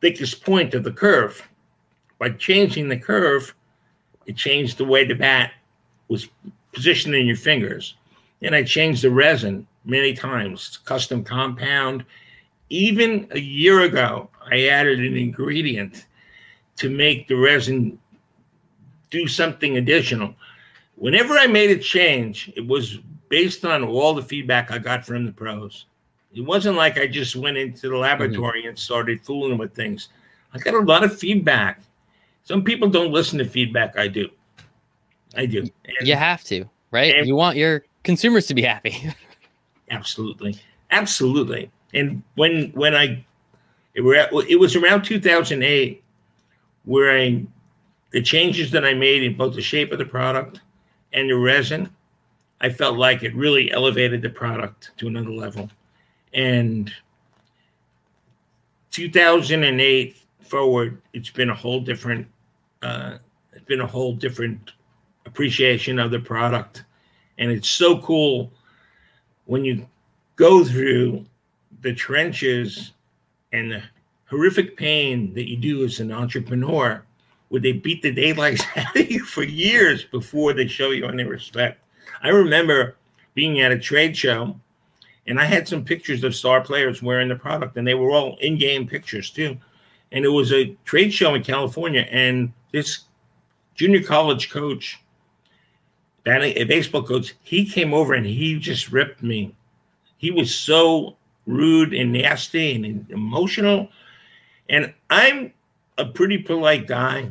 thickest 0.03 0.45
point 0.45 0.75
of 0.75 0.83
the 0.83 0.93
curve. 0.93 1.49
By 2.19 2.31
changing 2.31 2.89
the 2.89 2.99
curve, 2.99 3.55
it 4.27 4.37
changed 4.37 4.77
the 4.77 4.85
way 4.85 5.05
the 5.05 5.15
bat 5.15 5.53
was 6.09 6.29
positioned 6.73 7.15
in 7.15 7.27
your 7.27 7.37
fingers. 7.37 7.95
And 8.43 8.55
I 8.55 8.65
changed 8.65 9.03
the 9.03 9.11
resin 9.11 9.67
many 9.85 10.13
times, 10.13 10.79
custom 10.85 11.23
compound. 11.23 12.05
Even 12.69 13.29
a 13.31 13.39
year 13.39 13.83
ago, 13.83 14.29
I 14.51 14.67
added 14.67 14.99
an 14.99 15.17
ingredient 15.17 16.07
to 16.77 16.91
make 16.91 17.29
the 17.29 17.37
resin 17.37 17.99
do 19.11 19.29
something 19.29 19.77
additional. 19.77 20.35
Whenever 20.97 21.35
I 21.35 21.47
made 21.47 21.71
a 21.71 21.79
change, 21.79 22.53
it 22.57 22.67
was 22.67 22.99
based 23.29 23.65
on 23.65 23.85
all 23.85 24.15
the 24.15 24.23
feedback 24.23 24.73
I 24.73 24.79
got 24.79 25.07
from 25.07 25.27
the 25.27 25.33
pros. 25.33 25.87
It 26.35 26.41
wasn't 26.41 26.77
like 26.77 26.99
I 26.99 27.07
just 27.07 27.37
went 27.37 27.57
into 27.57 27.83
the 27.83 27.89
mm-hmm. 27.89 28.03
laboratory 28.03 28.61
mm-hmm. 28.61 28.71
and 28.71 28.79
started 28.79 29.21
fooling 29.23 29.59
with 29.59 29.75
things. 29.75 30.09
I 30.55 30.59
got 30.59 30.75
a 30.75 30.81
lot 30.81 31.05
of 31.05 31.17
feedback. 31.19 31.81
Some 32.45 32.65
people 32.65 32.89
don't 32.89 33.13
listen 33.13 33.39
to 33.39 33.45
feedback. 33.45 33.99
I 33.99 34.09
do. 34.09 34.29
I 35.37 35.47
do. 35.47 35.61
And, 35.61 36.09
you 36.09 36.17
have 36.17 36.45
to, 36.45 36.65
right? 36.91 37.15
And, 37.15 37.27
you 37.27 37.37
want 37.37 37.57
your 37.57 37.85
consumers 38.03 38.47
to 38.49 38.55
be 38.55 38.63
happy. 38.63 39.13
absolutely, 39.91 40.57
absolutely. 40.91 41.71
And 41.95 42.23
when 42.35 42.71
when 42.73 42.95
I 42.95 43.25
it, 43.95 44.01
were 44.01 44.15
it 44.15 44.59
was 44.59 44.77
around 44.77 45.03
2008 45.03 46.03
where 46.85 47.17
I 47.17 47.47
the 48.11 48.23
changes 48.23 48.71
that 48.73 48.85
I 48.85 48.95
made 48.95 49.23
in 49.23 49.37
both 49.37 49.55
the 49.55 49.63
shape 49.63 49.93
of 49.93 49.99
the 49.99 50.05
product 50.05 50.61
and 51.13 51.31
the 51.31 51.37
resin, 51.37 51.89
I 52.61 52.69
felt 52.69 52.99
like 52.99 53.23
it 53.23 53.35
really 53.35 53.71
elevated 53.73 54.23
the 54.23 54.29
product 54.29 54.91
to 54.99 55.09
another 55.09 55.31
level. 55.31 55.71
And 56.35 56.93
2008 58.91 60.17
forward, 60.43 61.01
it's 61.13 61.31
been 61.31 61.51
a 61.51 61.55
whole 61.55 61.81
different, 61.81 62.27
uh, 62.83 63.19
it's 63.53 63.65
been 63.65 63.81
a 63.81 63.87
whole 63.87 64.15
different 64.15 64.73
appreciation 65.27 65.99
of 65.99 66.11
the 66.11 66.19
product, 66.19 66.85
and 67.39 67.51
it's 67.51 67.69
so 67.69 67.99
cool 67.99 68.53
when 69.47 69.65
you 69.65 69.87
go 70.37 70.65
through 70.65 71.25
the 71.81 71.95
trenches 71.95 72.93
and 73.53 73.73
the 73.73 73.83
horrific 74.27 74.77
pain 74.77 75.33
that 75.35 75.49
you 75.49 75.57
do 75.57 75.85
as 75.85 76.01
an 76.01 76.13
entrepreneur, 76.13 77.03
where 77.49 77.61
they 77.61 77.73
beat 77.73 78.03
the 78.03 78.13
daylights 78.13 78.63
out 78.77 78.97
of 78.97 79.11
you 79.11 79.25
for 79.25 79.43
years 79.43 80.05
before 80.05 80.53
they 80.53 80.67
show 80.67 80.91
you 80.91 81.07
any 81.07 81.25
respect. 81.25 81.81
I 82.23 82.29
remember 82.29 82.97
being 83.35 83.61
at 83.61 83.73
a 83.73 83.79
trade 83.79 84.17
show 84.17 84.59
and 85.27 85.41
I 85.41 85.45
had 85.45 85.69
some 85.69 85.85
pictures 85.85 86.25
of 86.25 86.35
star 86.35 86.61
players 86.61 87.03
wearing 87.03 87.29
the 87.29 87.37
product, 87.37 87.77
and 87.77 87.87
they 87.87 87.95
were 87.95 88.11
all 88.11 88.37
in 88.41 88.59
game 88.59 88.87
pictures 88.87 89.31
too. 89.31 89.57
And 90.11 90.25
it 90.25 90.29
was 90.29 90.53
a 90.53 90.77
trade 90.85 91.13
show 91.13 91.35
in 91.35 91.43
California, 91.43 92.07
and 92.11 92.53
this 92.73 93.01
junior 93.75 94.03
college 94.03 94.51
coach, 94.51 95.01
a 96.27 96.65
baseball 96.65 97.03
coach, 97.03 97.35
he 97.43 97.65
came 97.65 97.95
over 97.95 98.15
and 98.15 98.27
he 98.27 98.59
just 98.59 98.93
ripped 98.93 99.23
me. 99.23 99.55
He 100.19 100.31
was 100.31 100.55
so 100.55 101.17
rude 101.47 101.93
and 101.93 102.13
nasty 102.13 102.75
and 102.75 103.11
emotional. 103.11 103.89
And 104.69 104.95
I'm 105.11 105.53
a 105.99 106.05
pretty 106.05 106.39
polite 106.39 106.87
guy, 106.87 107.31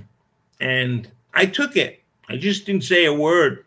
and 0.60 1.10
I 1.34 1.46
took 1.46 1.78
it. 1.78 2.02
I 2.30 2.38
just 2.38 2.66
didn't 2.66 2.84
say 2.84 3.06
a 3.06 3.14
word. 3.14 3.66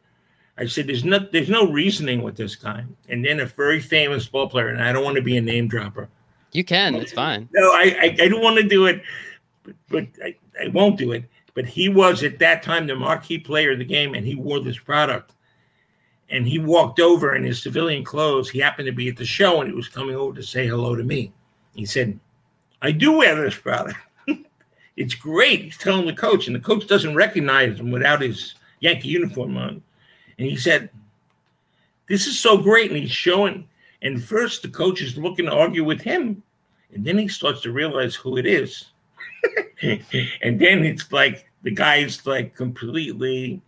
I 0.56 0.66
said, 0.66 0.86
"There's 0.86 1.04
no, 1.04 1.18
there's 1.18 1.48
no 1.48 1.70
reasoning 1.70 2.22
with 2.22 2.36
this 2.36 2.54
guy." 2.54 2.84
And 3.08 3.24
then 3.24 3.40
a 3.40 3.46
very 3.46 3.80
famous 3.80 4.26
ball 4.26 4.48
player, 4.48 4.68
and 4.68 4.82
I 4.82 4.92
don't 4.92 5.04
want 5.04 5.16
to 5.16 5.22
be 5.22 5.36
a 5.36 5.40
name 5.40 5.68
dropper. 5.68 6.08
You 6.52 6.64
can. 6.64 6.94
It's 6.94 7.12
fine. 7.12 7.48
No, 7.52 7.72
I, 7.72 7.96
I, 8.00 8.16
I 8.22 8.28
don't 8.28 8.42
want 8.42 8.56
to 8.58 8.62
do 8.62 8.86
it, 8.86 9.02
but, 9.64 9.74
but 9.88 10.06
I, 10.24 10.36
I 10.62 10.68
won't 10.68 10.96
do 10.96 11.12
it. 11.12 11.24
But 11.54 11.66
he 11.66 11.88
was 11.88 12.22
at 12.22 12.38
that 12.38 12.62
time 12.62 12.86
the 12.86 12.96
marquee 12.96 13.38
player 13.38 13.72
of 13.72 13.78
the 13.78 13.84
game, 13.84 14.14
and 14.14 14.26
he 14.26 14.36
wore 14.36 14.60
this 14.60 14.78
product. 14.78 15.32
And 16.30 16.46
he 16.46 16.58
walked 16.58 17.00
over 17.00 17.34
in 17.34 17.44
his 17.44 17.62
civilian 17.62 18.04
clothes. 18.04 18.48
He 18.48 18.58
happened 18.58 18.86
to 18.86 18.92
be 18.92 19.08
at 19.08 19.16
the 19.16 19.24
show, 19.24 19.60
and 19.60 19.70
he 19.70 19.76
was 19.76 19.88
coming 19.88 20.16
over 20.16 20.34
to 20.34 20.42
say 20.42 20.66
hello 20.66 20.96
to 20.96 21.02
me. 21.02 21.32
He 21.74 21.84
said, 21.84 22.18
"I 22.82 22.92
do 22.92 23.12
wear 23.18 23.40
this 23.40 23.56
product. 23.56 23.98
it's 24.96 25.14
great." 25.14 25.62
He's 25.62 25.78
telling 25.78 26.06
the 26.06 26.12
coach, 26.12 26.46
and 26.46 26.54
the 26.54 26.60
coach 26.60 26.86
doesn't 26.86 27.16
recognize 27.16 27.78
him 27.78 27.90
without 27.90 28.22
his 28.22 28.54
Yankee 28.80 29.08
uniform 29.08 29.56
on. 29.56 29.82
And 30.38 30.46
he 30.46 30.56
said, 30.56 30.90
This 32.08 32.26
is 32.26 32.38
so 32.38 32.58
great. 32.58 32.90
And 32.90 32.98
he's 33.00 33.10
showing, 33.10 33.68
and 34.02 34.22
first 34.22 34.62
the 34.62 34.68
coach 34.68 35.00
is 35.02 35.16
looking 35.16 35.46
to 35.46 35.52
argue 35.52 35.84
with 35.84 36.00
him. 36.00 36.42
And 36.92 37.04
then 37.04 37.18
he 37.18 37.28
starts 37.28 37.60
to 37.62 37.72
realize 37.72 38.14
who 38.14 38.36
it 38.36 38.46
is. 38.46 38.86
and 39.82 40.58
then 40.60 40.84
it's 40.84 41.10
like 41.12 41.48
the 41.62 41.70
guy's 41.70 42.24
like 42.26 42.54
completely 42.54 43.60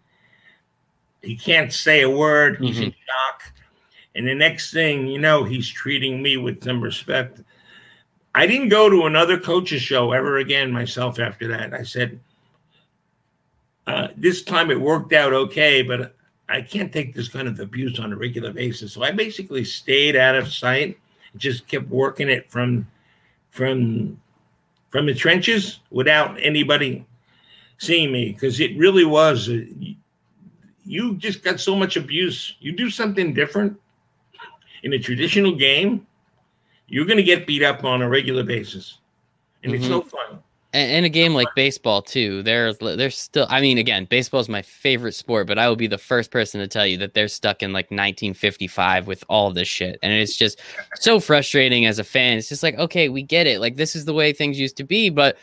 he 1.23 1.37
can't 1.37 1.73
say 1.73 2.03
a 2.03 2.11
word. 2.11 2.59
He's 2.61 2.79
Mhm. 2.79 2.85
in 2.85 2.91
shock. 2.93 3.53
And 4.15 4.29
the 4.29 4.35
next 4.35 4.73
thing 4.73 5.07
you 5.07 5.19
know, 5.19 5.45
he's 5.45 5.69
treating 5.69 6.23
me 6.23 6.37
with 6.37 6.63
some 6.63 6.81
respect. 6.81 7.41
I 8.35 8.47
didn't 8.47 8.69
go 8.69 8.89
to 8.89 9.07
another 9.07 9.39
coach's 9.39 9.83
show 9.83 10.13
ever 10.13 10.39
again 10.39 10.71
myself 10.71 11.19
after 11.19 11.49
that. 11.49 11.75
I 11.75 11.83
said, 11.83 12.21
uh, 13.87 14.09
this 14.17 14.43
time 14.43 14.71
it 14.71 14.81
worked 14.81 15.13
out 15.13 15.33
okay, 15.33 15.83
but 15.83 16.15
I 16.49 16.63
can't 16.63 16.93
take 16.93 17.15
this 17.15 17.29
kind 17.29 17.49
of 17.49 17.59
abuse 17.61 17.99
on 17.99 18.13
a 18.13 18.17
regular 18.17 18.53
basis. 18.53 18.93
So 18.93 19.03
I 19.03 19.11
basically 19.11 19.65
stayed 19.65 20.15
out 20.17 20.37
of 20.37 20.53
sight, 20.53 20.99
just 21.37 21.67
kept 21.67 21.89
working 21.89 22.29
it 22.29 22.51
from 22.51 22.87
from 23.51 24.21
from 24.91 25.07
the 25.07 25.15
trenches 25.15 25.81
without 25.91 26.39
anybody 26.41 27.05
seeing 27.79 28.13
me 28.13 28.33
because 28.33 28.61
it 28.61 28.77
really 28.79 29.05
was. 29.05 29.49
uh, 29.49 29.65
you- 30.85 31.17
just 31.17 31.43
got 31.43 31.59
so 31.59 31.75
much 31.75 31.97
abuse. 31.97 32.55
You 32.61 32.71
do 32.71 32.91
something 32.91 33.35
different 33.35 33.77
in 34.85 34.93
a 34.93 34.99
traditional 35.01 35.53
game, 35.53 36.07
you're 36.87 37.05
going 37.05 37.17
to 37.17 37.25
get 37.25 37.45
beat 37.45 37.65
up 37.65 37.83
on 37.83 38.03
a 38.03 38.09
regular 38.09 38.45
basis, 38.45 38.99
and 39.65 39.75
it's 39.75 39.87
Mhm. 39.87 39.91
no 39.91 40.01
fun. 40.03 40.39
And, 40.73 40.91
and 40.91 41.07
a 41.07 41.09
game 41.09 41.35
like 41.35 41.49
baseball 41.55 42.03
too. 42.03 42.43
There's 42.43 42.79
there's 42.79 43.17
still. 43.17 43.47
I 43.49 43.61
mean, 43.61 43.79
again, 43.79 44.05
baseball 44.05 44.41
is 44.41 44.49
my 44.49 44.63
favorite 44.63 45.15
sport, 45.15 45.47
but 45.47 45.59
I 45.59 45.69
will 45.69 45.77
be 45.77 45.87
the 45.87 45.99
first 45.99 46.31
person 46.31 46.61
to 46.61 46.69
tell 46.69 46.87
you 46.87 46.97
that 46.99 47.15
they're 47.15 47.29
stuck 47.29 47.63
in 47.63 47.73
like 47.73 47.87
1955 47.87 49.07
with 49.07 49.25
all 49.29 49.53
this 49.53 49.69
shit, 49.69 49.99
and 50.03 50.13
it's 50.13 50.37
just 50.37 50.61
so 50.97 51.21
frustrating 51.21 51.87
as 51.87 51.99
a 51.99 52.05
fan. 52.05 52.39
It's 52.39 52.49
just 52.49 52.63
like, 52.63 52.77
okay, 52.77 53.09
we 53.09 53.23
get 53.23 53.47
it. 53.47 53.61
Like 53.61 53.77
this 53.77 53.97
is 53.97 54.05
the 54.05 54.15
way 54.15 54.33
things 54.33 54.59
used 54.59 54.77
to 54.77 54.85
be, 54.85 55.09
but 55.11 55.37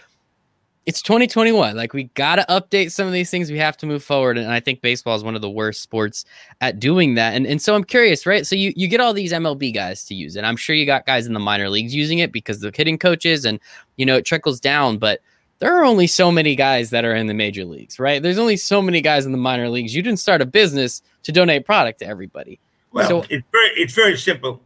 it's 0.86 1.02
2021. 1.02 1.76
Like 1.76 1.94
we 1.94 2.06
got 2.16 2.36
to 2.36 2.46
update 2.50 2.92
some 2.92 3.08
of 3.08 3.14
these 3.14 3.30
things. 3.30 3.50
We 3.50 3.58
have 3.58 3.78
to 3.78 3.86
move 3.86 4.04
forward, 4.04 4.38
and 4.38 4.52
I 4.52 4.60
think 4.60 4.82
baseball 4.82 5.16
is 5.16 5.24
one 5.24 5.36
of 5.36 5.42
the 5.42 5.50
worst 5.50 5.82
sports 5.82 6.26
at 6.62 6.80
doing 6.80 7.16
that. 7.16 7.34
And 7.36 7.46
and 7.48 7.62
so 7.62 7.74
I'm 7.76 7.84
curious, 7.84 8.26
right? 8.26 8.46
So 8.46 8.56
you 8.56 8.74
you 8.76 8.88
get 8.88 9.00
all 9.00 9.14
these 9.14 9.32
MLB 9.32 9.74
guys 9.74 10.04
to 10.06 10.16
use 10.16 10.36
it. 10.36 10.44
I'm 10.44 10.58
sure 10.58 10.76
you 10.76 10.86
got 10.86 11.06
guys 11.06 11.26
in 11.26 11.34
the 11.34 11.40
minor 11.40 11.70
leagues 11.70 11.96
using 11.96 12.20
it 12.20 12.32
because 12.32 12.60
they're 12.60 12.72
hitting 12.74 12.98
coaches, 12.98 13.46
and 13.46 13.60
you 13.96 14.06
know 14.06 14.18
it 14.18 14.26
trickles 14.26 14.60
down. 14.60 14.98
But 14.98 15.22
there 15.60 15.74
are 15.74 15.86
only 15.86 16.08
so 16.08 16.32
many 16.32 16.56
guys 16.56 16.90
that 16.90 17.06
are 17.06 17.16
in 17.16 17.28
the 17.28 17.34
major 17.34 17.64
leagues, 17.64 17.98
right? 17.98 18.22
There's 18.22 18.38
only 18.40 18.58
so 18.58 18.82
many 18.82 19.00
guys 19.00 19.26
in 19.26 19.32
the 19.32 19.38
minor 19.38 19.70
leagues. 19.70 19.96
You 19.96 20.02
didn't 20.02 20.20
start 20.20 20.42
a 20.42 20.46
business 20.46 21.02
to 21.24 21.32
donate 21.32 21.66
product 21.66 22.00
to 22.00 22.06
everybody. 22.08 22.60
Well, 22.92 23.08
So- 23.08 23.26
it's 23.30 23.46
very 23.52 23.70
it's 23.78 23.94
very 23.94 24.18
simple. 24.18 24.62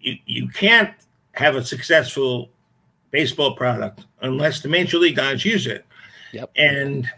You 0.00 0.16
you 0.26 0.48
can't 0.48 0.92
have 1.32 1.54
a 1.54 1.64
successful 1.64 2.50
baseball 3.12 3.54
product 3.54 4.06
unless 4.22 4.60
the 4.60 4.68
major 4.68 4.98
league 4.98 5.16
guys 5.16 5.44
use 5.44 5.68
it. 5.68 5.86
Yep. 6.32 6.50
And 6.56 7.08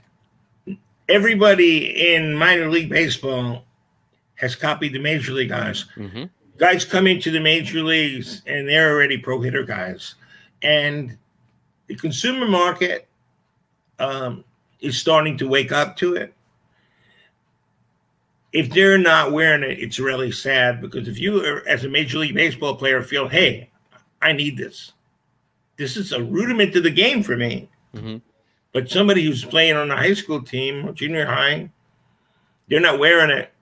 everybody 1.08 2.14
in 2.14 2.34
minor 2.34 2.70
league 2.70 2.90
baseball 2.90 3.64
has 4.34 4.54
copied 4.54 4.92
the 4.92 4.98
major 4.98 5.32
league 5.32 5.48
guys. 5.48 5.86
Mm-hmm. 5.96 6.24
Guys 6.58 6.84
come 6.84 7.06
into 7.06 7.30
the 7.30 7.40
major 7.40 7.82
leagues 7.82 8.42
and 8.46 8.68
they're 8.68 8.92
already 8.92 9.16
pro 9.16 9.40
hitter 9.40 9.64
guys. 9.64 10.16
And 10.62 11.16
the 11.86 11.94
consumer 11.94 12.46
market 12.46 13.08
um, 13.98 14.44
is 14.80 14.98
starting 14.98 15.38
to 15.38 15.48
wake 15.48 15.72
up 15.72 15.96
to 15.98 16.14
it. 16.14 16.34
If 18.52 18.70
they're 18.70 18.98
not 18.98 19.32
wearing 19.32 19.64
it, 19.64 19.78
it's 19.80 19.98
really 19.98 20.30
sad 20.30 20.80
because 20.80 21.08
if 21.08 21.18
you, 21.18 21.44
are, 21.44 21.66
as 21.68 21.84
a 21.84 21.88
major 21.88 22.18
league 22.18 22.34
baseball 22.34 22.76
player, 22.76 23.02
feel, 23.02 23.28
hey, 23.28 23.68
I 24.22 24.32
need 24.32 24.56
this, 24.56 24.92
this 25.76 25.96
is 25.96 26.12
a 26.12 26.22
rudiment 26.22 26.72
to 26.72 26.80
the 26.80 26.90
game 26.90 27.22
for 27.22 27.36
me. 27.36 27.68
Mhm. 27.94 28.20
But 28.72 28.90
somebody 28.90 29.24
who's 29.24 29.44
playing 29.44 29.76
on 29.76 29.90
a 29.90 29.96
high 29.96 30.14
school 30.14 30.42
team 30.42 30.86
or 30.88 30.92
junior 30.92 31.26
high, 31.26 31.70
they're 32.68 32.80
not 32.80 32.98
wearing 32.98 33.30
it. 33.30 33.52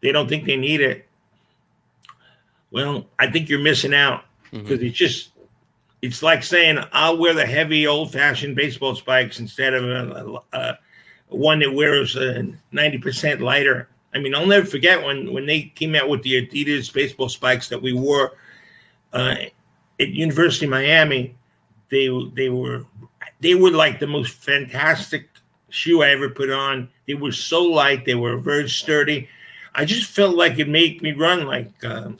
They 0.00 0.12
don't 0.12 0.28
think 0.28 0.44
they 0.44 0.56
need 0.56 0.80
it. 0.80 1.06
Well, 2.70 3.06
I 3.18 3.28
think 3.30 3.48
you're 3.48 3.58
missing 3.58 3.94
out 3.94 4.24
because 4.52 4.80
it's 4.82 4.96
just, 4.96 5.30
it's 6.02 6.22
like 6.22 6.42
saying, 6.44 6.78
I'll 6.92 7.18
wear 7.18 7.34
the 7.34 7.44
heavy 7.46 7.86
old 7.86 8.12
fashioned 8.12 8.54
baseball 8.56 8.94
spikes 8.94 9.40
instead 9.40 9.74
of 9.74 9.84
a, 9.84 10.56
a, 10.56 10.58
a 10.62 10.78
one 11.28 11.58
that 11.60 11.74
wears 11.74 12.16
a 12.16 12.46
90% 12.72 13.40
lighter. 13.40 13.88
I 14.14 14.18
mean, 14.18 14.34
I'll 14.34 14.46
never 14.46 14.66
forget 14.66 15.04
when, 15.04 15.32
when 15.32 15.46
they 15.46 15.62
came 15.62 15.94
out 15.94 16.08
with 16.08 16.22
the 16.22 16.46
Adidas 16.46 16.92
baseball 16.92 17.28
spikes 17.28 17.68
that 17.68 17.80
we 17.80 17.92
wore 17.92 18.32
uh, 19.12 19.34
at 19.98 20.08
University 20.08 20.66
of 20.66 20.70
Miami. 20.70 21.34
They 21.90 22.08
they 22.34 22.48
were 22.48 22.84
they 23.40 23.54
were 23.54 23.70
like 23.70 23.98
the 23.98 24.06
most 24.06 24.32
fantastic 24.32 25.28
shoe 25.70 26.02
I 26.02 26.10
ever 26.10 26.28
put 26.28 26.50
on. 26.50 26.88
They 27.06 27.14
were 27.14 27.32
so 27.32 27.62
light. 27.62 28.04
They 28.04 28.14
were 28.14 28.36
very 28.38 28.68
sturdy. 28.68 29.28
I 29.74 29.84
just 29.84 30.10
felt 30.10 30.36
like 30.36 30.58
it 30.58 30.68
made 30.68 31.02
me 31.02 31.12
run 31.12 31.46
like 31.46 31.72
um, 31.84 32.18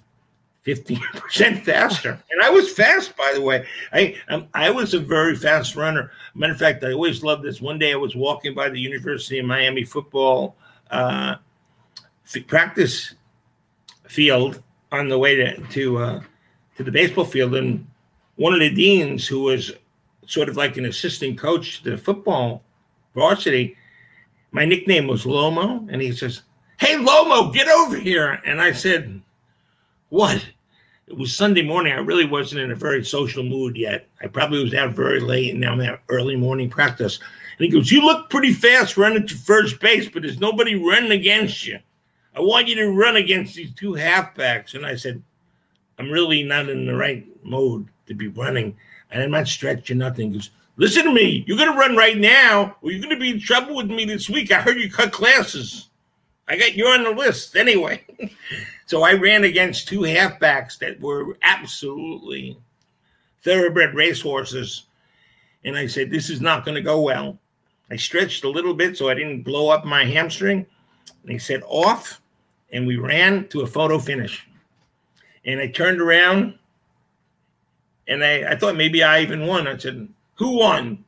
fifteen 0.63 1.01
percent 1.15 1.65
faster, 1.65 2.21
and 2.31 2.43
I 2.43 2.51
was 2.51 2.73
fast, 2.73 3.17
by 3.17 3.33
the 3.35 3.41
way. 3.41 3.67
I 3.93 4.17
um, 4.29 4.49
I 4.55 4.71
was 4.71 4.95
a 4.95 5.01
very 5.01 5.37
fast 5.37 5.77
runner. 5.77 6.11
Matter 6.35 6.53
of 6.53 6.59
fact, 6.59 6.85
I 6.85 6.93
always 6.93 7.23
loved 7.23 7.43
this. 7.43 7.61
One 7.61 7.79
day, 7.79 7.93
I 7.93 7.97
was 7.97 8.15
walking 8.15 8.55
by 8.55 8.69
the 8.69 8.81
University 8.81 9.39
of 9.39 9.47
Miami 9.47 9.85
football 9.85 10.57
uh, 10.91 11.37
f- 12.25 12.47
practice 12.47 13.15
field 14.07 14.63
on 14.93 15.09
the 15.09 15.19
way 15.19 15.37
to 15.37 15.61
to 15.61 15.99
uh, 15.99 16.21
to 16.77 16.85
the 16.85 16.93
baseball 16.93 17.25
field, 17.25 17.55
and 17.57 17.87
one 18.41 18.55
of 18.55 18.61
the 18.61 18.71
deans, 18.71 19.27
who 19.27 19.43
was 19.43 19.71
sort 20.27 20.49
of 20.49 20.57
like 20.57 20.79
an 20.79 20.87
assistant 20.87 21.37
coach 21.37 21.83
to 21.83 21.91
the 21.91 21.99
football 21.99 22.63
varsity, 23.15 23.77
my 24.51 24.65
nickname 24.65 25.07
was 25.07 25.25
Lomo, 25.25 25.87
and 25.93 26.01
he 26.01 26.11
says, 26.11 26.41
"Hey, 26.79 26.95
Lomo, 26.95 27.53
get 27.53 27.69
over 27.69 27.99
here!" 27.99 28.41
And 28.47 28.59
I 28.59 28.73
said, 28.73 29.21
"What?" 30.09 30.43
It 31.07 31.19
was 31.19 31.37
Sunday 31.37 31.61
morning. 31.61 31.93
I 31.93 31.97
really 31.97 32.25
wasn't 32.25 32.63
in 32.63 32.71
a 32.71 32.75
very 32.75 33.05
social 33.05 33.43
mood 33.43 33.77
yet. 33.77 34.09
I 34.23 34.27
probably 34.27 34.65
was 34.65 34.73
out 34.73 34.95
very 34.95 35.21
late, 35.21 35.51
and 35.51 35.61
now 35.61 35.73
I'm 35.73 35.81
at 35.83 36.01
early 36.09 36.37
morning 36.37 36.71
practice. 36.71 37.19
And 37.59 37.67
he 37.67 37.69
goes, 37.69 37.93
"You 37.93 38.01
look 38.01 38.31
pretty 38.31 38.55
fast 38.55 38.97
running 38.97 39.27
to 39.27 39.35
first 39.35 39.81
base, 39.81 40.09
but 40.09 40.23
there's 40.23 40.41
nobody 40.41 40.77
running 40.77 41.13
against 41.13 41.67
you. 41.67 41.79
I 42.35 42.41
want 42.41 42.69
you 42.69 42.77
to 42.77 42.91
run 42.91 43.17
against 43.17 43.55
these 43.55 43.75
two 43.75 43.93
halfbacks." 43.93 44.73
And 44.73 44.87
I 44.87 44.97
said, 44.97 45.23
"I'm 46.01 46.11
really 46.11 46.43
not 46.43 46.69
in 46.69 46.87
the 46.87 46.93
mm-hmm. 46.93 47.01
right 47.01 47.27
mode 47.45 47.87
to 48.07 48.15
be 48.15 48.29
running, 48.29 48.75
and 49.11 49.23
I'm 49.23 49.31
not 49.31 49.47
stretching 49.47 49.99
nothing." 49.99 50.33
Goes, 50.33 50.51
"Listen 50.77 51.05
to 51.05 51.13
me. 51.13 51.45
You're 51.47 51.59
gonna 51.59 51.79
run 51.79 51.95
right 51.95 52.17
now, 52.17 52.77
or 52.81 52.91
you're 52.91 53.03
gonna 53.03 53.19
be 53.19 53.31
in 53.31 53.41
trouble 53.41 53.77
with 53.77 53.91
me 53.91 54.07
this 54.07 54.31
week. 54.31 54.51
I 54.51 54.63
heard 54.63 54.81
you 54.81 54.91
cut 54.91 55.13
classes. 55.13 55.91
I 56.49 56.57
got 56.57 56.75
you 56.75 56.87
on 56.87 57.05
the 57.05 57.11
list 57.11 57.55
anyway." 57.55 58.05
so 58.87 59.03
I 59.03 59.13
ran 59.13 59.45
against 59.45 59.87
two 59.87 60.01
halfbacks 60.01 60.79
that 60.79 60.99
were 61.01 61.37
absolutely 61.43 62.59
thoroughbred 63.43 63.95
racehorses, 63.95 64.87
and 65.65 65.77
I 65.77 65.87
said, 65.87 66.11
"This 66.11 66.31
is 66.31 66.41
not 66.41 66.65
going 66.65 66.77
to 66.77 66.83
go 66.83 67.03
well." 67.03 67.39
I 67.91 67.97
stretched 67.97 68.45
a 68.45 68.49
little 68.49 68.73
bit 68.73 68.97
so 68.97 69.11
I 69.11 69.15
didn't 69.15 69.43
blow 69.43 69.69
up 69.69 69.85
my 69.85 70.05
hamstring. 70.05 70.65
And 71.23 71.33
he 71.33 71.39
said, 71.39 71.63
"Off," 71.67 72.23
and 72.73 72.87
we 72.87 72.97
ran 72.97 73.49
to 73.49 73.61
a 73.61 73.67
photo 73.67 73.99
finish. 73.99 74.47
And 75.45 75.61
I 75.61 75.69
turned 75.69 76.01
around, 76.01 76.59
and 78.07 78.23
I, 78.23 78.53
I 78.53 78.57
thought 78.57 78.77
maybe 78.77 79.03
I 79.03 79.21
even 79.21 79.47
won. 79.47 79.67
I 79.67 79.77
said, 79.77 80.09
"Who 80.37 80.59
won?" 80.59 81.05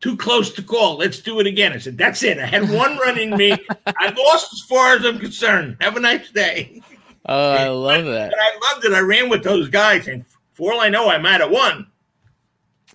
Too 0.00 0.16
close 0.18 0.52
to 0.52 0.62
call. 0.62 0.98
Let's 0.98 1.20
do 1.20 1.40
it 1.40 1.46
again. 1.46 1.72
I 1.72 1.78
said, 1.78 1.96
"That's 1.96 2.22
it. 2.22 2.38
I 2.38 2.46
had 2.46 2.68
one 2.70 2.98
run 2.98 3.18
in 3.18 3.30
me. 3.36 3.52
I 3.86 4.14
lost 4.16 4.52
as 4.52 4.60
far 4.60 4.96
as 4.96 5.04
I'm 5.04 5.18
concerned. 5.18 5.78
Have 5.80 5.96
a 5.96 6.00
nice 6.00 6.30
day." 6.30 6.82
Oh, 7.26 7.52
I 7.52 7.68
love 7.68 8.04
that. 8.04 8.30
But 8.30 8.38
I 8.38 8.72
loved 8.72 8.84
it. 8.84 8.92
I 8.92 9.00
ran 9.00 9.28
with 9.30 9.42
those 9.42 9.68
guys, 9.68 10.08
and 10.08 10.24
for 10.52 10.72
all 10.72 10.80
I 10.80 10.88
oh, 10.88 10.90
know, 10.90 11.08
I 11.08 11.18
might 11.18 11.40
have 11.40 11.50
won. 11.50 11.86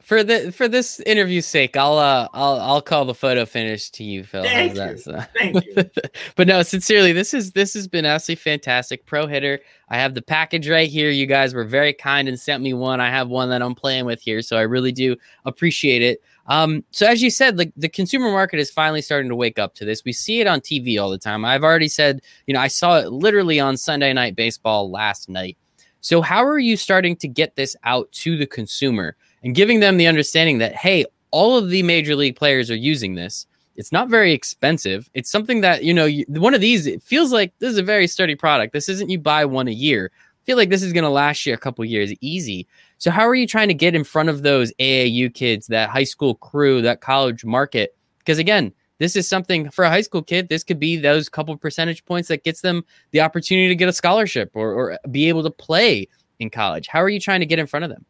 For 0.09 0.23
the 0.23 0.51
for 0.51 0.67
this 0.67 0.99
interview's 1.01 1.45
sake, 1.45 1.77
I'll 1.77 1.99
uh 1.99 2.27
I'll 2.33 2.59
I'll 2.59 2.81
call 2.81 3.05
the 3.05 3.13
photo 3.13 3.45
finish 3.45 3.91
to 3.91 4.03
you, 4.03 4.23
Phil. 4.23 4.41
Thank 4.41 4.73
that 4.73 4.93
you. 4.93 4.97
sound? 4.97 5.27
Thank 5.37 5.63
you. 5.63 5.83
but 6.35 6.47
no, 6.47 6.63
sincerely, 6.63 7.13
this 7.13 7.31
is 7.31 7.51
this 7.51 7.75
has 7.75 7.87
been 7.87 8.05
absolutely 8.05 8.41
fantastic. 8.41 9.05
Pro 9.05 9.27
hitter. 9.27 9.59
I 9.87 9.97
have 9.97 10.15
the 10.15 10.23
package 10.23 10.67
right 10.67 10.89
here. 10.89 11.11
You 11.11 11.27
guys 11.27 11.53
were 11.53 11.63
very 11.63 11.93
kind 11.93 12.27
and 12.27 12.39
sent 12.39 12.63
me 12.63 12.73
one. 12.73 12.99
I 12.99 13.11
have 13.11 13.27
one 13.27 13.49
that 13.49 13.61
I'm 13.61 13.75
playing 13.75 14.05
with 14.05 14.19
here, 14.19 14.41
so 14.41 14.57
I 14.57 14.61
really 14.61 14.91
do 14.91 15.15
appreciate 15.45 16.01
it. 16.01 16.23
Um, 16.47 16.83
so 16.89 17.05
as 17.05 17.21
you 17.21 17.29
said, 17.29 17.59
like 17.59 17.71
the 17.77 17.87
consumer 17.87 18.31
market 18.31 18.59
is 18.59 18.71
finally 18.71 19.03
starting 19.03 19.29
to 19.29 19.35
wake 19.35 19.59
up 19.59 19.75
to 19.75 19.85
this. 19.85 20.03
We 20.03 20.13
see 20.13 20.41
it 20.41 20.47
on 20.47 20.59
TV 20.59 20.99
all 20.99 21.11
the 21.11 21.19
time. 21.19 21.45
I've 21.45 21.63
already 21.63 21.87
said, 21.87 22.21
you 22.47 22.55
know, 22.55 22.61
I 22.61 22.67
saw 22.67 22.97
it 22.97 23.11
literally 23.11 23.59
on 23.59 23.77
Sunday 23.77 24.11
Night 24.13 24.35
Baseball 24.35 24.89
last 24.89 25.29
night. 25.29 25.55
So 26.01 26.23
how 26.23 26.43
are 26.43 26.57
you 26.57 26.77
starting 26.77 27.15
to 27.17 27.27
get 27.27 27.55
this 27.55 27.75
out 27.83 28.11
to 28.13 28.37
the 28.37 28.47
consumer 28.47 29.15
and 29.43 29.55
giving 29.55 29.79
them 29.79 29.97
the 29.97 30.07
understanding 30.07 30.57
that 30.59 30.75
hey, 30.75 31.05
all 31.31 31.57
of 31.57 31.69
the 31.69 31.83
major 31.83 32.15
league 32.15 32.35
players 32.35 32.71
are 32.71 32.75
using 32.75 33.15
this. 33.15 33.45
It's 33.75 33.91
not 33.91 34.09
very 34.09 34.33
expensive. 34.33 35.09
It's 35.13 35.31
something 35.31 35.61
that, 35.61 35.83
you 35.83 35.93
know, 35.93 36.05
you, 36.05 36.25
one 36.27 36.53
of 36.53 36.59
these, 36.59 36.85
it 36.85 37.01
feels 37.01 37.31
like 37.31 37.53
this 37.59 37.71
is 37.71 37.77
a 37.77 37.83
very 37.83 38.07
sturdy 38.07 38.35
product. 38.35 38.73
This 38.73 38.89
isn't 38.89 39.09
you 39.09 39.19
buy 39.19 39.45
one 39.45 39.69
a 39.69 39.71
year. 39.71 40.11
I 40.13 40.45
feel 40.45 40.57
like 40.57 40.69
this 40.69 40.83
is 40.83 40.91
going 40.91 41.05
to 41.05 41.09
last 41.09 41.45
you 41.45 41.53
a 41.53 41.57
couple 41.57 41.85
years 41.85 42.11
easy. 42.19 42.67
So, 42.97 43.09
how 43.11 43.25
are 43.25 43.35
you 43.35 43.47
trying 43.47 43.69
to 43.69 43.73
get 43.73 43.95
in 43.95 44.03
front 44.03 44.27
of 44.27 44.41
those 44.41 44.73
AAU 44.79 45.33
kids, 45.33 45.67
that 45.67 45.89
high 45.89 46.03
school 46.03 46.35
crew, 46.35 46.81
that 46.81 46.99
college 46.99 47.45
market? 47.45 47.95
Because 48.17 48.37
again, 48.37 48.73
this 48.97 49.15
is 49.15 49.29
something 49.29 49.69
for 49.69 49.85
a 49.85 49.89
high 49.89 50.01
school 50.01 50.21
kid. 50.21 50.49
This 50.49 50.65
could 50.65 50.79
be 50.79 50.97
those 50.97 51.29
couple 51.29 51.55
percentage 51.55 52.03
points 52.03 52.27
that 52.27 52.43
gets 52.43 52.59
them 52.59 52.83
the 53.11 53.21
opportunity 53.21 53.69
to 53.69 53.75
get 53.75 53.87
a 53.87 53.93
scholarship 53.93 54.51
or, 54.55 54.73
or 54.73 54.99
be 55.09 55.29
able 55.29 55.43
to 55.43 55.49
play 55.49 56.07
in 56.39 56.49
college. 56.49 56.87
How 56.87 57.01
are 57.01 57.09
you 57.09 57.19
trying 57.19 57.39
to 57.39 57.45
get 57.45 57.59
in 57.59 57.67
front 57.67 57.85
of 57.85 57.91
them? 57.91 58.05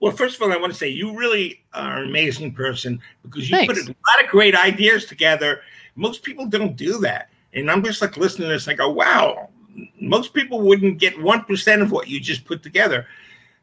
Well, 0.00 0.12
first 0.12 0.36
of 0.36 0.42
all, 0.42 0.52
I 0.52 0.56
want 0.56 0.72
to 0.72 0.78
say 0.78 0.88
you 0.88 1.16
really 1.16 1.62
are 1.74 1.98
an 1.98 2.08
amazing 2.08 2.52
person 2.52 3.00
because 3.22 3.50
you 3.50 3.56
Thanks. 3.56 3.74
put 3.74 3.82
a 3.82 3.88
lot 3.88 4.24
of 4.24 4.30
great 4.30 4.54
ideas 4.54 5.06
together. 5.06 5.60
Most 5.96 6.22
people 6.22 6.46
don't 6.46 6.76
do 6.76 6.98
that. 6.98 7.30
And 7.52 7.70
I'm 7.70 7.82
just 7.82 8.00
like 8.00 8.16
listening 8.16 8.48
to 8.48 8.54
this, 8.54 8.68
I 8.68 8.74
go, 8.74 8.90
wow, 8.90 9.48
most 10.00 10.34
people 10.34 10.60
wouldn't 10.60 10.98
get 10.98 11.16
1% 11.16 11.82
of 11.82 11.90
what 11.90 12.08
you 12.08 12.20
just 12.20 12.44
put 12.44 12.62
together. 12.62 13.06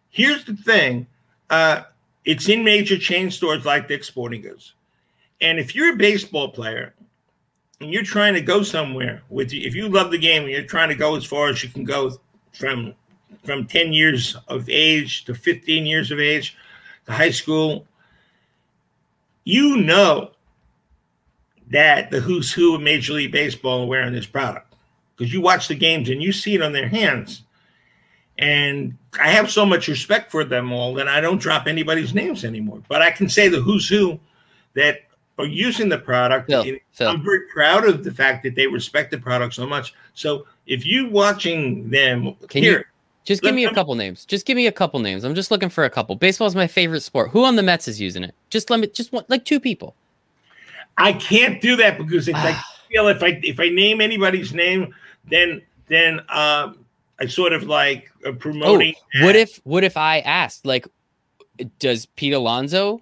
Here's 0.10 0.43
the 0.43 0.56
thing 0.56 1.08
uh, 1.50 1.84
it's 2.26 2.50
in 2.50 2.63
major 2.63 2.98
chain 2.98 3.30
stores 3.30 3.65
like 3.65 3.88
Dick's 3.88 4.08
Sporting 4.08 4.41
Goods. 4.41 4.74
And 5.41 5.60
if 5.60 5.76
you're 5.76 5.93
a 5.93 5.98
baseball 5.98 6.50
player 6.50 6.93
and 7.80 7.91
you're 7.91 8.04
trying 8.04 8.34
to 8.34 8.41
go 8.41 8.63
somewhere 8.63 9.21
with 9.30 9.54
you, 9.54 9.65
if 9.67 9.76
you 9.76 9.88
love 9.88 10.12
the 10.12 10.17
game 10.17 10.43
and 10.43 10.52
you're 10.52 10.63
trying 10.63 10.89
to 10.89 10.95
go 10.95 11.15
as 11.15 11.26
far 11.26 11.50
as 11.50 11.63
you 11.63 11.69
can 11.69 11.84
go 11.84 12.17
from 12.54 12.93
from 13.43 13.65
10 13.65 13.93
years 13.93 14.36
of 14.48 14.69
age 14.69 15.26
to 15.26 15.36
15 15.36 15.86
years 15.86 16.12
of 16.12 16.19
age 16.19 16.58
to 17.06 17.12
high 17.12 17.32
school, 17.32 17.86
you 19.43 19.78
know 19.78 20.32
that 21.69 22.12
the 22.12 22.19
who's 22.19 22.52
who 22.52 22.76
of 22.76 22.82
Major 22.82 23.13
League 23.13 23.32
Baseball 23.32 23.84
are 23.84 23.88
wearing 23.88 24.13
this 24.13 24.26
product 24.26 24.74
because 25.15 25.34
you 25.34 25.41
watch 25.41 25.67
the 25.67 25.76
games 25.76 26.10
and 26.10 26.21
you 26.21 26.32
see 26.32 26.56
it 26.56 26.62
on 26.62 26.74
their 26.74 26.88
hands. 26.88 27.43
And 28.38 28.98
I 29.19 29.30
have 29.30 29.50
so 29.50 29.65
much 29.65 29.88
respect 29.88 30.30
for 30.30 30.43
them 30.43 30.71
all 30.74 30.93
that 30.95 31.08
I 31.08 31.21
don't 31.21 31.39
drop 31.39 31.67
anybody's 31.67 32.13
names 32.13 32.43
anymore. 32.43 32.82
But 32.89 33.02
I 33.02 33.12
can 33.12 33.30
say 33.30 33.48
the 33.48 33.62
who's 33.62 33.88
who 33.88 34.19
that 34.74 35.02
are 35.38 35.45
using 35.45 35.89
the 35.89 35.98
product. 35.98 36.50
Phil, 36.50 36.65
Phil. 36.91 37.08
I'm 37.08 37.24
very 37.24 37.41
proud 37.48 37.88
of 37.88 38.04
the 38.04 38.12
fact 38.12 38.43
that 38.43 38.56
they 38.56 38.67
respect 38.67 39.12
the 39.12 39.17
product 39.17 39.54
so 39.54 39.65
much. 39.65 39.93
So 40.13 40.45
if 40.65 40.86
you 40.86 41.10
watching 41.10 41.89
them 41.89 42.36
can 42.48 42.63
here, 42.63 42.78
you 42.78 42.86
just 43.25 43.41
give 43.41 43.53
me 43.53 43.65
a 43.65 43.73
couple 43.73 43.95
names. 43.95 44.23
Just 44.23 44.45
give 44.45 44.55
me 44.55 44.67
a 44.67 44.71
couple 44.71 44.99
names. 44.99 45.23
I'm 45.23 45.35
just 45.35 45.51
looking 45.51 45.69
for 45.69 45.83
a 45.83 45.89
couple. 45.89 46.15
Baseball 46.15 46.47
is 46.47 46.55
my 46.55 46.67
favorite 46.67 47.01
sport. 47.01 47.31
Who 47.31 47.43
on 47.43 47.55
the 47.55 47.63
Mets 47.63 47.88
is 47.88 47.99
using 47.99 48.23
it? 48.23 48.33
Just 48.49 48.69
let 48.69 48.79
me 48.79 48.88
just 48.88 49.11
one, 49.11 49.25
like 49.27 49.43
two 49.45 49.59
people. 49.59 49.95
I 50.97 51.13
can't 51.13 51.59
do 51.59 51.75
that 51.75 51.97
because 51.97 52.27
if 52.27 52.35
I 52.35 52.59
feel 52.89 53.07
if 53.07 53.21
I 53.21 53.39
if 53.43 53.59
I 53.59 53.69
name 53.69 53.99
anybody's 53.99 54.53
name, 54.53 54.93
then 55.29 55.61
then 55.88 56.21
um 56.29 56.85
I 57.19 57.25
sort 57.27 57.53
of 57.53 57.63
like 57.63 58.11
uh, 58.25 58.31
promoting. 58.33 58.93
Oh, 59.15 59.25
what 59.25 59.35
if 59.35 59.59
what 59.63 59.83
if 59.83 59.97
I 59.97 60.19
asked 60.19 60.65
like, 60.65 60.88
does 61.79 62.05
Pete 62.05 62.33
Alonso 62.33 63.01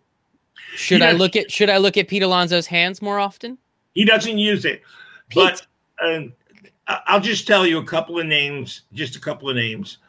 should 0.76 1.02
I 1.02 1.12
look 1.12 1.36
at 1.36 1.52
should 1.52 1.70
I 1.70 1.78
look 1.78 1.98
at 1.98 2.08
Pete 2.08 2.24
Alonso's 2.24 2.68
hands 2.68 3.02
more 3.02 3.20
often? 3.20 3.58
He 3.94 4.06
doesn't 4.06 4.38
use 4.38 4.66
it, 4.66 4.82
Pete. 5.30 5.44
but 5.44 5.68
uh, 6.04 6.22
I'll 6.88 7.20
just 7.20 7.46
tell 7.46 7.66
you 7.66 7.78
a 7.78 7.86
couple 7.86 8.20
of 8.20 8.26
names. 8.26 8.82
Just 8.94 9.16
a 9.16 9.20
couple 9.20 9.50
of 9.50 9.56
names. 9.56 10.00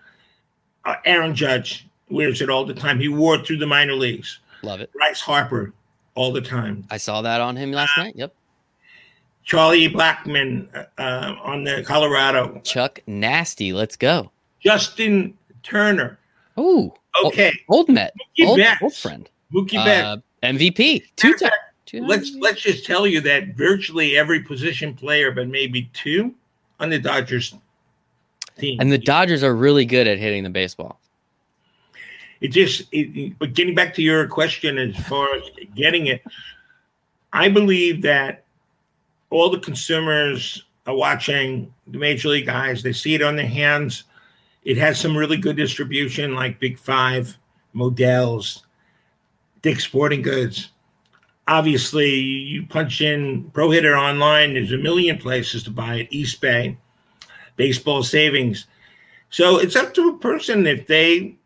Uh, 0.85 0.97
Aaron 1.05 1.35
Judge 1.35 1.87
wears 2.11 2.41
it 2.41 2.51
all 2.51 2.65
the 2.65 2.75
time. 2.75 3.01
He 3.01 3.09
wore 3.09 3.37
it 3.37 3.47
through 3.47 3.59
the 3.59 3.67
minor 3.67 3.95
leagues. 3.95 4.41
Love 4.63 4.81
it. 4.81 4.93
Bryce 4.93 5.21
Harper 5.21 5.73
all 6.15 6.33
the 6.33 6.41
time. 6.41 6.87
I 6.91 6.97
saw 6.97 7.23
that 7.23 7.41
on 7.41 7.57
him 7.57 7.73
last 7.73 7.97
uh, 7.99 8.05
night. 8.05 8.17
Yep. 8.17 8.35
Charlie 9.45 9.89
Blackmon 9.89 10.67
uh, 10.75 10.85
uh, 11.01 11.37
on 11.43 11.65
the 11.65 11.83
Colorado. 11.87 12.61
Chuck 12.65 13.01
Nasty. 13.07 13.73
Let's 13.73 13.97
go. 13.97 14.31
Justin 14.61 15.37
Turner. 15.63 16.19
Oh, 16.57 16.95
okay. 17.25 17.53
Old, 17.69 17.89
old 17.89 17.95
Met. 17.95 18.15
Old, 18.43 18.61
old, 18.83 18.95
friend. 18.95 19.29
Mookie 19.53 19.79
uh, 19.79 19.85
Betts. 19.85 20.23
MVP, 20.43 21.03
two 21.17 21.35
times. 21.35 21.53
Let's 21.93 22.35
let's 22.41 22.61
just 22.61 22.85
tell 22.85 23.07
you 23.07 23.21
that 23.21 23.55
virtually 23.55 24.17
every 24.17 24.41
position 24.41 24.95
player, 24.95 25.31
but 25.31 25.49
maybe 25.49 25.89
two, 25.93 26.35
on 26.81 26.91
the 26.91 26.99
Dodgers 26.99 27.55
And 28.59 28.93
the 28.93 28.99
Dodgers 28.99 29.43
are 29.43 29.55
really 29.55 29.85
good 29.85 30.07
at 30.07 30.19
hitting 30.19 30.45
the 30.45 30.51
baseball. 30.51 31.01
It 32.41 32.49
just, 32.49 32.83
it, 32.93 33.39
but 33.39 33.55
getting 33.55 33.75
back 33.75 33.95
to 33.95 34.03
your 34.03 34.27
question 34.29 34.79
as 34.79 34.97
far 35.07 35.35
as 35.35 35.43
getting 35.75 36.07
it, 36.09 36.23
I 37.33 37.49
believe 37.49 38.03
that 38.03 38.45
all 39.31 39.51
the 39.51 39.59
consumers 39.59 40.65
are 40.87 40.95
watching 40.95 41.73
the 41.87 41.99
major 41.99 42.29
league 42.29 42.47
guys. 42.47 42.83
They 42.83 42.93
see 42.93 43.15
it 43.15 43.23
on 43.23 43.37
their 43.37 43.47
hands. 43.47 44.05
It 44.65 44.77
has 44.77 45.01
some 45.01 45.17
really 45.17 45.37
good 45.37 45.57
distribution, 45.57 46.35
like 46.35 46.61
Big 46.61 46.79
Five, 46.79 47.37
Modell's, 47.73 48.65
Dick's 49.63 49.85
Sporting 49.85 50.23
Goods. 50.23 50.71
Obviously, 51.49 52.15
you 52.15 52.67
punch 52.67 53.01
in 53.01 53.51
Pro 53.51 53.71
Hitter 53.71 53.97
online, 53.97 54.55
there's 54.55 54.73
a 54.73 54.79
million 54.79 55.19
places 55.19 55.63
to 55.65 55.71
buy 55.71 55.97
it. 55.97 56.11
Eastbay, 56.11 56.77
Baseball 57.57 58.03
Savings. 58.03 58.67
So 59.31 59.59
it's 59.59 59.77
up 59.77 59.95
to 59.95 60.11
a 60.11 60.19
person 60.19 60.67
if 60.67 60.87
they 60.87 61.37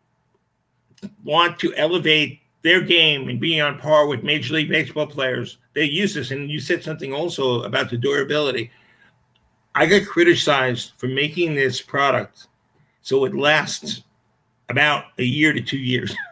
want 1.23 1.59
to 1.59 1.73
elevate 1.75 2.39
their 2.61 2.81
game 2.81 3.29
and 3.29 3.39
be 3.39 3.59
on 3.59 3.79
par 3.79 4.07
with 4.07 4.23
Major 4.23 4.53
League 4.53 4.69
Baseball 4.69 5.07
players. 5.07 5.57
They 5.73 5.85
use 5.85 6.13
this. 6.13 6.31
And 6.31 6.51
you 6.51 6.59
said 6.59 6.83
something 6.83 7.13
also 7.13 7.63
about 7.63 7.89
the 7.89 7.97
durability. 7.97 8.69
I 9.75 9.85
got 9.85 10.07
criticized 10.07 10.93
for 10.97 11.07
making 11.07 11.55
this 11.55 11.81
product 11.81 12.47
so 13.01 13.25
it 13.25 13.35
lasts 13.35 14.03
about 14.67 15.05
a 15.17 15.23
year 15.23 15.53
to 15.53 15.61
two 15.61 15.77
years. 15.77 16.15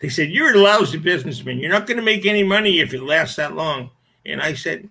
They 0.00 0.10
said, 0.10 0.30
You're 0.30 0.54
a 0.54 0.58
lousy 0.58 0.98
businessman. 0.98 1.58
You're 1.58 1.70
not 1.70 1.86
going 1.86 1.96
to 1.96 2.02
make 2.02 2.26
any 2.26 2.42
money 2.42 2.80
if 2.80 2.92
it 2.92 3.02
lasts 3.02 3.36
that 3.36 3.54
long. 3.54 3.90
And 4.26 4.42
I 4.42 4.52
said, 4.52 4.90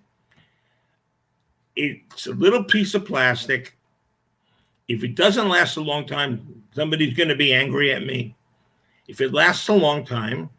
It's 1.76 2.26
a 2.26 2.32
little 2.32 2.64
piece 2.64 2.94
of 2.94 3.04
plastic. 3.04 3.73
If 4.88 5.02
it 5.02 5.14
doesn't 5.14 5.48
last 5.48 5.76
a 5.76 5.80
long 5.80 6.06
time, 6.06 6.62
somebody's 6.74 7.16
going 7.16 7.28
to 7.28 7.36
be 7.36 7.54
angry 7.54 7.92
at 7.92 8.04
me. 8.04 8.34
If 9.08 9.20
it 9.20 9.32
lasts 9.32 9.68
a 9.68 9.74
long 9.74 10.04
time, 10.04 10.50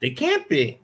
they 0.00 0.10
can't 0.10 0.48
be. 0.48 0.78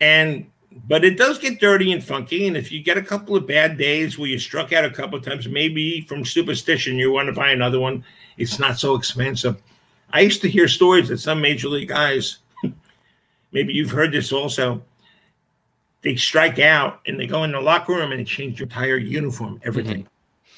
And 0.00 0.46
but 0.88 1.04
it 1.04 1.18
does 1.18 1.38
get 1.38 1.60
dirty 1.60 1.92
and 1.92 2.02
funky. 2.02 2.46
And 2.46 2.56
if 2.56 2.72
you 2.72 2.82
get 2.82 2.96
a 2.96 3.02
couple 3.02 3.36
of 3.36 3.46
bad 3.46 3.76
days 3.76 4.18
where 4.18 4.28
you 4.28 4.38
struck 4.38 4.72
out 4.72 4.84
a 4.84 4.90
couple 4.90 5.18
of 5.18 5.24
times, 5.24 5.46
maybe 5.48 6.02
from 6.02 6.24
superstition 6.24 6.96
you 6.96 7.12
want 7.12 7.26
to 7.26 7.32
buy 7.32 7.50
another 7.50 7.78
one, 7.78 8.04
it's 8.38 8.58
not 8.58 8.78
so 8.78 8.94
expensive. 8.94 9.56
I 10.12 10.20
used 10.20 10.42
to 10.42 10.48
hear 10.48 10.68
stories 10.68 11.08
that 11.08 11.18
some 11.18 11.40
major 11.40 11.68
league 11.68 11.88
guys, 11.88 12.38
maybe 13.52 13.72
you've 13.72 13.90
heard 13.90 14.12
this 14.12 14.32
also, 14.32 14.82
they 16.02 16.16
strike 16.16 16.58
out 16.58 17.00
and 17.06 17.18
they 17.18 17.26
go 17.26 17.44
in 17.44 17.52
the 17.52 17.60
locker 17.60 17.92
room 17.92 18.10
and 18.10 18.20
they 18.20 18.24
change 18.24 18.58
their 18.58 18.66
entire 18.66 18.96
uniform, 18.96 19.60
everything, 19.64 20.04
mm-hmm. 20.04 20.11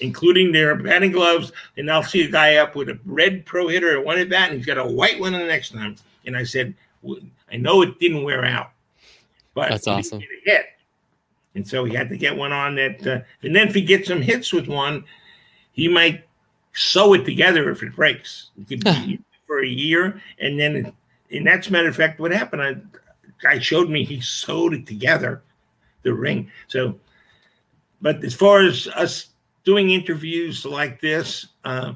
Including 0.04 0.52
their 0.52 0.74
batting 0.76 1.12
gloves. 1.12 1.52
And 1.76 1.90
I'll 1.90 2.02
see 2.02 2.22
a 2.22 2.30
guy 2.30 2.56
up 2.56 2.76
with 2.76 2.88
a 2.88 2.98
red 3.04 3.44
pro 3.46 3.68
hitter 3.68 3.98
at 3.98 4.04
one 4.04 4.18
at 4.18 4.28
bat 4.28 4.50
and 4.50 4.58
he's 4.58 4.66
got 4.66 4.78
a 4.78 4.86
white 4.86 5.18
one 5.18 5.32
the 5.32 5.38
next 5.38 5.72
time. 5.72 5.96
And 6.26 6.36
I 6.36 6.44
said, 6.44 6.74
I 7.52 7.56
know 7.56 7.82
it 7.82 7.98
didn't 7.98 8.22
wear 8.22 8.44
out, 8.44 8.70
but 9.54 9.70
that's 9.70 9.86
awesome. 9.86 10.22
hit. 10.44 10.66
And 11.54 11.66
so 11.66 11.84
he 11.84 11.94
had 11.94 12.08
to 12.08 12.16
get 12.16 12.36
one 12.36 12.52
on 12.52 12.74
that. 12.76 13.06
Uh, 13.06 13.20
and 13.42 13.54
then 13.54 13.68
if 13.68 13.74
he 13.74 13.82
gets 13.82 14.08
some 14.08 14.22
hits 14.22 14.52
with 14.52 14.66
one, 14.66 15.04
he 15.72 15.88
might 15.88 16.24
sew 16.72 17.14
it 17.14 17.24
together 17.24 17.70
if 17.70 17.82
it 17.82 17.94
breaks. 17.94 18.50
It 18.58 18.68
could 18.68 18.84
be, 18.84 19.20
for 19.46 19.62
a 19.62 19.68
year, 19.68 20.20
and 20.40 20.58
then, 20.58 20.92
and 21.30 21.46
that's 21.46 21.70
matter 21.70 21.88
of 21.88 21.94
fact, 21.94 22.18
what 22.18 22.32
happened. 22.32 22.62
I, 22.62 22.76
guy 23.42 23.58
showed 23.58 23.90
me 23.90 24.04
he 24.04 24.20
sewed 24.20 24.72
it 24.72 24.86
together, 24.86 25.42
the 26.02 26.14
ring. 26.14 26.50
So, 26.66 26.98
but 28.00 28.24
as 28.24 28.34
far 28.34 28.62
as 28.62 28.88
us 28.88 29.28
doing 29.64 29.90
interviews 29.90 30.64
like 30.64 31.00
this 31.00 31.48
uh, 31.64 31.94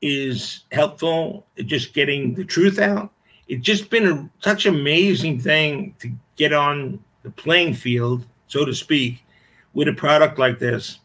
is 0.00 0.64
helpful, 0.72 1.46
just 1.64 1.94
getting 1.94 2.34
the 2.34 2.44
truth 2.44 2.78
out. 2.78 3.12
It's 3.48 3.64
just 3.64 3.90
been 3.90 4.06
a, 4.06 4.30
such 4.40 4.66
an 4.66 4.74
amazing 4.74 5.40
thing 5.40 5.94
to 6.00 6.10
get 6.36 6.52
on 6.52 6.98
the 7.22 7.30
playing 7.30 7.74
field, 7.74 8.26
so 8.46 8.64
to 8.64 8.74
speak, 8.74 9.24
with 9.74 9.88
a 9.88 9.92
product 9.92 10.38
like 10.38 10.58
this. 10.58 11.00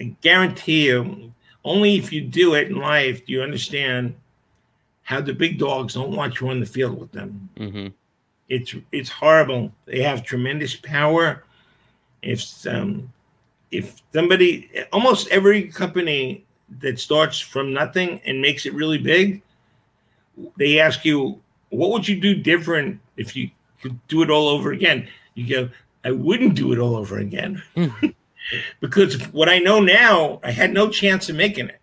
I 0.00 0.14
guarantee 0.20 0.86
you, 0.86 1.32
only 1.64 1.96
if 1.96 2.12
you 2.12 2.20
do 2.20 2.54
it 2.54 2.68
in 2.68 2.76
life 2.76 3.26
do 3.26 3.32
you 3.32 3.42
understand 3.42 4.14
how 5.02 5.20
the 5.20 5.32
big 5.32 5.58
dogs 5.58 5.94
don't 5.94 6.16
want 6.16 6.40
you 6.40 6.48
on 6.48 6.60
the 6.60 6.66
field 6.66 6.98
with 6.98 7.12
them. 7.12 7.48
Mm-hmm. 7.56 7.86
It's 8.48 8.74
it's 8.92 9.08
horrible. 9.08 9.72
They 9.84 10.02
have 10.02 10.24
tremendous 10.24 10.74
power. 10.74 11.44
If 12.22 12.66
um, 12.66 13.12
if 13.76 14.02
somebody, 14.12 14.70
almost 14.92 15.28
every 15.28 15.64
company 15.64 16.44
that 16.80 16.98
starts 16.98 17.38
from 17.38 17.72
nothing 17.72 18.20
and 18.24 18.40
makes 18.40 18.66
it 18.66 18.74
really 18.74 18.98
big, 18.98 19.42
they 20.56 20.80
ask 20.80 21.04
you, 21.04 21.40
"What 21.68 21.90
would 21.90 22.08
you 22.08 22.20
do 22.20 22.34
different 22.34 23.00
if 23.16 23.36
you 23.36 23.50
could 23.82 23.98
do 24.08 24.22
it 24.22 24.30
all 24.30 24.48
over 24.48 24.72
again?" 24.72 25.08
You 25.34 25.46
go, 25.46 25.70
"I 26.04 26.10
wouldn't 26.10 26.54
do 26.54 26.72
it 26.72 26.78
all 26.78 26.96
over 26.96 27.18
again." 27.18 27.62
Mm-hmm. 27.76 28.08
because 28.80 29.20
what 29.32 29.48
I 29.48 29.58
know 29.58 29.80
now, 29.80 30.40
I 30.42 30.50
had 30.50 30.72
no 30.72 30.88
chance 30.88 31.28
of 31.28 31.36
making 31.36 31.68
it, 31.68 31.80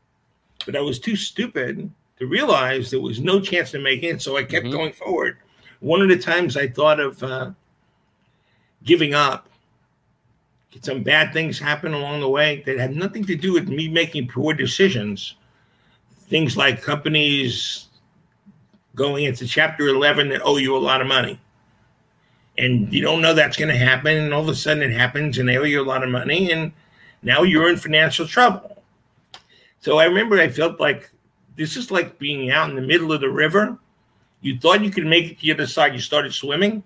but 0.66 0.76
I 0.76 0.82
was 0.82 1.00
too 1.00 1.16
stupid 1.16 1.92
to 2.18 2.26
realize 2.26 2.90
there 2.90 3.02
was 3.02 3.20
no 3.20 3.40
chance 3.40 3.74
of 3.74 3.82
making 3.82 4.16
it. 4.16 4.22
So 4.22 4.38
I 4.38 4.44
kept 4.44 4.66
mm-hmm. 4.66 4.76
going 4.76 4.94
forward. 4.94 5.38
One 5.80 6.02
of 6.02 6.10
the 6.10 6.18
times 6.18 6.58
I 6.58 6.68
thought 6.68 7.00
of 7.00 7.22
uh, 7.22 7.52
giving 8.84 9.14
up. 9.14 9.50
Some 10.82 11.04
bad 11.04 11.34
things 11.34 11.60
happen 11.60 11.94
along 11.94 12.22
the 12.22 12.30
way 12.30 12.64
that 12.66 12.80
had 12.80 12.96
nothing 12.96 13.24
to 13.26 13.36
do 13.36 13.54
with 13.54 13.68
me 13.68 13.88
making 13.88 14.28
poor 14.28 14.54
decisions. 14.54 15.36
Things 16.28 16.58
like 16.58 16.82
companies 16.82 17.88
going 18.96 19.26
into 19.26 19.48
chapter 19.48 19.88
11 19.88 20.30
that 20.30 20.42
owe 20.44 20.58
you 20.58 20.76
a 20.76 20.80
lot 20.80 21.02
of 21.02 21.08
money. 21.08 21.40
And 22.58 22.92
you 22.94 23.02
don't 23.02 23.22
know 23.22 23.34
that's 23.34 23.58
going 23.58 23.70
to 23.70 23.78
happen. 23.78 24.18
And 24.18 24.34
all 24.34 24.42
of 24.42 24.50
a 24.50 24.56
sudden 24.56 24.84
it 24.84 24.96
happens 24.96 25.38
and 25.38 25.48
they 25.48 25.58
owe 25.58 25.64
you 25.64 25.82
a 25.82 25.86
lot 25.86 26.04
of 26.04 26.10
money. 26.10 26.52
And 26.52 26.72
now 27.22 27.44
you're 27.44 27.70
in 27.70 27.78
financial 27.78 28.28
trouble. 28.28 28.84
So 29.80 29.98
I 29.98 30.06
remember 30.06 30.40
I 30.40 30.50
felt 30.50 30.80
like 30.80 31.10
this 31.56 31.76
is 31.78 31.92
like 31.92 32.20
being 32.20 32.52
out 32.52 32.70
in 32.70 32.76
the 32.76 32.82
middle 32.82 33.12
of 33.12 33.22
the 33.22 33.30
river. 33.30 33.78
You 34.42 34.60
thought 34.60 34.84
you 34.84 34.92
could 34.92 35.06
make 35.06 35.32
it 35.32 35.40
to 35.40 35.42
the 35.42 35.54
other 35.54 35.68
side. 35.68 35.94
You 35.94 36.00
started 36.00 36.34
swimming. 36.34 36.84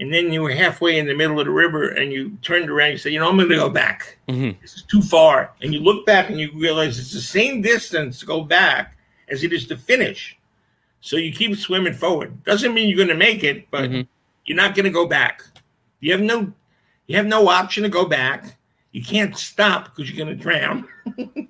And 0.00 0.12
then 0.12 0.32
you 0.32 0.42
were 0.42 0.50
halfway 0.50 0.98
in 0.98 1.06
the 1.06 1.14
middle 1.14 1.38
of 1.38 1.46
the 1.46 1.52
river 1.52 1.88
and 1.88 2.12
you 2.12 2.36
turned 2.42 2.68
around. 2.68 2.92
You 2.92 2.98
said, 2.98 3.12
You 3.12 3.20
know, 3.20 3.28
I'm 3.28 3.36
going 3.36 3.48
to 3.48 3.54
go 3.54 3.70
back. 3.70 4.18
Mm-hmm. 4.28 4.60
This 4.60 4.74
is 4.74 4.82
too 4.82 5.02
far. 5.02 5.52
And 5.62 5.72
you 5.72 5.80
look 5.80 6.04
back 6.04 6.30
and 6.30 6.38
you 6.38 6.50
realize 6.54 6.98
it's 6.98 7.12
the 7.12 7.20
same 7.20 7.62
distance 7.62 8.18
to 8.20 8.26
go 8.26 8.42
back 8.42 8.96
as 9.28 9.44
it 9.44 9.52
is 9.52 9.66
to 9.68 9.76
finish. 9.76 10.36
So 11.00 11.16
you 11.16 11.32
keep 11.32 11.56
swimming 11.56 11.94
forward. 11.94 12.42
Doesn't 12.44 12.74
mean 12.74 12.88
you're 12.88 12.96
going 12.96 13.08
to 13.08 13.14
make 13.14 13.44
it, 13.44 13.70
but 13.70 13.90
mm-hmm. 13.90 14.02
you're 14.46 14.56
not 14.56 14.74
going 14.74 14.84
to 14.84 14.90
go 14.90 15.06
back. 15.06 15.42
You 16.00 16.12
have 16.12 16.22
no, 16.22 16.52
you 17.06 17.16
have 17.16 17.26
no 17.26 17.48
option 17.48 17.82
to 17.82 17.88
go 17.88 18.04
back. 18.04 18.56
You 18.92 19.02
can't 19.02 19.36
stop 19.36 19.84
because 19.84 20.10
you're 20.10 20.24
going 20.24 20.36
to 20.36 20.42
drown. 20.42 20.88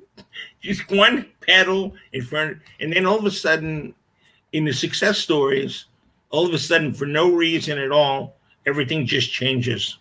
Just 0.61 0.91
one 0.91 1.27
pedal 1.41 1.95
in 2.13 2.23
front, 2.23 2.59
and 2.81 2.93
then 2.93 3.07
all 3.07 3.19
of 3.19 3.25
a 3.27 3.31
sudden, 3.31 3.95
in 4.53 4.65
the 4.65 4.73
success 4.73 5.19
stories, 5.19 5.87
all 6.35 6.47
of 6.47 6.55
a 6.55 6.59
sudden, 6.59 6.93
for 6.93 7.07
no 7.07 7.33
reason 7.33 7.79
at 7.79 7.93
all, 7.93 8.37
everything 8.67 9.07
just 9.07 9.33
changes, 9.33 9.99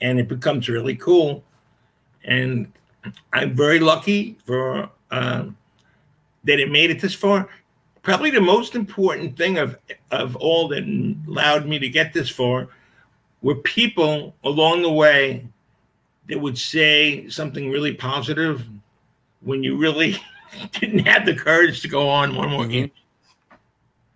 and 0.00 0.18
it 0.18 0.28
becomes 0.28 0.68
really 0.68 0.96
cool. 0.96 1.44
And 2.24 2.72
I'm 3.32 3.54
very 3.54 3.80
lucky 3.80 4.38
for 4.44 4.88
uh, 5.10 5.44
that 6.44 6.60
it 6.60 6.70
made 6.70 6.90
it 6.90 7.00
this 7.00 7.14
far 7.14 7.48
probably 8.02 8.30
the 8.30 8.40
most 8.40 8.74
important 8.74 9.36
thing 9.36 9.58
of 9.58 9.76
of 10.10 10.36
all 10.36 10.68
that 10.68 10.84
allowed 11.28 11.66
me 11.66 11.78
to 11.78 11.88
get 11.88 12.12
this 12.12 12.28
far 12.28 12.68
were 13.40 13.54
people 13.54 14.34
along 14.44 14.82
the 14.82 14.92
way 14.92 15.46
that 16.28 16.38
would 16.38 16.58
say 16.58 17.28
something 17.28 17.70
really 17.70 17.94
positive 17.94 18.64
when 19.40 19.62
you 19.62 19.76
really 19.76 20.16
didn't 20.72 21.00
have 21.00 21.26
the 21.26 21.34
courage 21.34 21.80
to 21.82 21.88
go 21.88 22.08
on 22.08 22.36
one 22.36 22.50
more 22.50 22.66
game. 22.66 22.90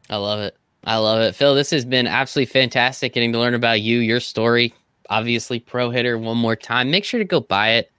I 0.08 0.16
love 0.16 0.40
it. 0.40 0.56
I 0.86 0.96
love 0.98 1.20
it. 1.20 1.34
Phil, 1.34 1.54
this 1.54 1.70
has 1.70 1.84
been 1.84 2.06
absolutely 2.06 2.52
fantastic 2.52 3.12
getting 3.12 3.32
to 3.32 3.38
learn 3.38 3.54
about 3.54 3.80
you, 3.80 3.98
your 3.98 4.20
story. 4.20 4.72
Obviously, 5.10 5.58
pro 5.58 5.90
hitter 5.90 6.16
one 6.16 6.36
more 6.36 6.56
time. 6.56 6.90
Make 6.90 7.04
sure 7.04 7.18
to 7.18 7.24
go 7.24 7.40
buy 7.40 7.70
it. 7.72 7.90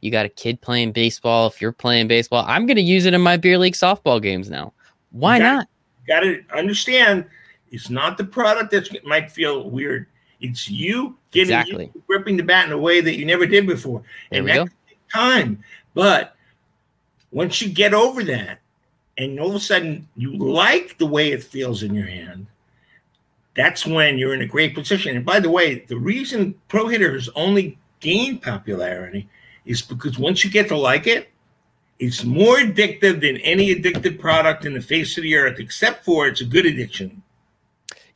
You 0.00 0.10
got 0.10 0.26
a 0.26 0.28
kid 0.28 0.60
playing 0.60 0.92
baseball. 0.92 1.46
If 1.46 1.62
you're 1.62 1.72
playing 1.72 2.08
baseball, 2.08 2.44
I'm 2.46 2.66
going 2.66 2.76
to 2.76 2.82
use 2.82 3.06
it 3.06 3.14
in 3.14 3.20
my 3.20 3.36
beer 3.36 3.56
league 3.56 3.74
softball 3.74 4.20
games 4.20 4.50
now. 4.50 4.72
Why 5.12 5.38
gotta, 5.38 5.54
not? 5.54 5.68
Got 6.08 6.20
to 6.20 6.44
understand, 6.54 7.24
it's 7.70 7.88
not 7.88 8.18
the 8.18 8.24
product 8.24 8.72
that 8.72 9.04
might 9.04 9.30
feel 9.30 9.70
weird. 9.70 10.06
It's 10.40 10.68
you 10.68 11.16
getting 11.30 11.56
exactly. 11.56 11.90
you 11.94 12.02
gripping 12.06 12.36
the 12.36 12.42
bat 12.42 12.66
in 12.66 12.72
a 12.72 12.78
way 12.78 13.00
that 13.00 13.16
you 13.16 13.24
never 13.24 13.46
did 13.46 13.66
before, 13.66 14.02
there 14.30 14.40
and 14.40 14.48
that 14.48 14.68
time. 15.12 15.62
But 15.94 16.36
once 17.30 17.62
you 17.62 17.70
get 17.70 17.94
over 17.94 18.22
that, 18.24 18.60
and 19.18 19.38
all 19.38 19.50
of 19.50 19.54
a 19.54 19.60
sudden 19.60 20.08
you 20.16 20.36
like 20.36 20.98
the 20.98 21.06
way 21.06 21.32
it 21.32 21.42
feels 21.42 21.82
in 21.82 21.94
your 21.94 22.06
hand, 22.06 22.46
that's 23.54 23.86
when 23.86 24.18
you're 24.18 24.34
in 24.34 24.42
a 24.42 24.46
great 24.46 24.74
position. 24.74 25.16
And 25.16 25.24
by 25.24 25.40
the 25.40 25.50
way, 25.50 25.84
the 25.86 25.96
reason 25.96 26.54
pro 26.68 26.88
hitters 26.88 27.28
only 27.36 27.78
gain 28.00 28.38
popularity 28.38 29.28
is 29.64 29.82
because 29.82 30.18
once 30.18 30.44
you 30.44 30.50
get 30.50 30.68
to 30.68 30.76
like 30.76 31.06
it, 31.06 31.28
it's 31.98 32.24
more 32.24 32.56
addictive 32.56 33.20
than 33.20 33.36
any 33.38 33.74
addictive 33.74 34.18
product 34.18 34.64
in 34.64 34.74
the 34.74 34.80
face 34.80 35.16
of 35.16 35.22
the 35.22 35.36
earth, 35.36 35.60
except 35.60 36.04
for 36.04 36.26
it's 36.26 36.40
a 36.40 36.44
good 36.44 36.66
addiction. 36.66 37.22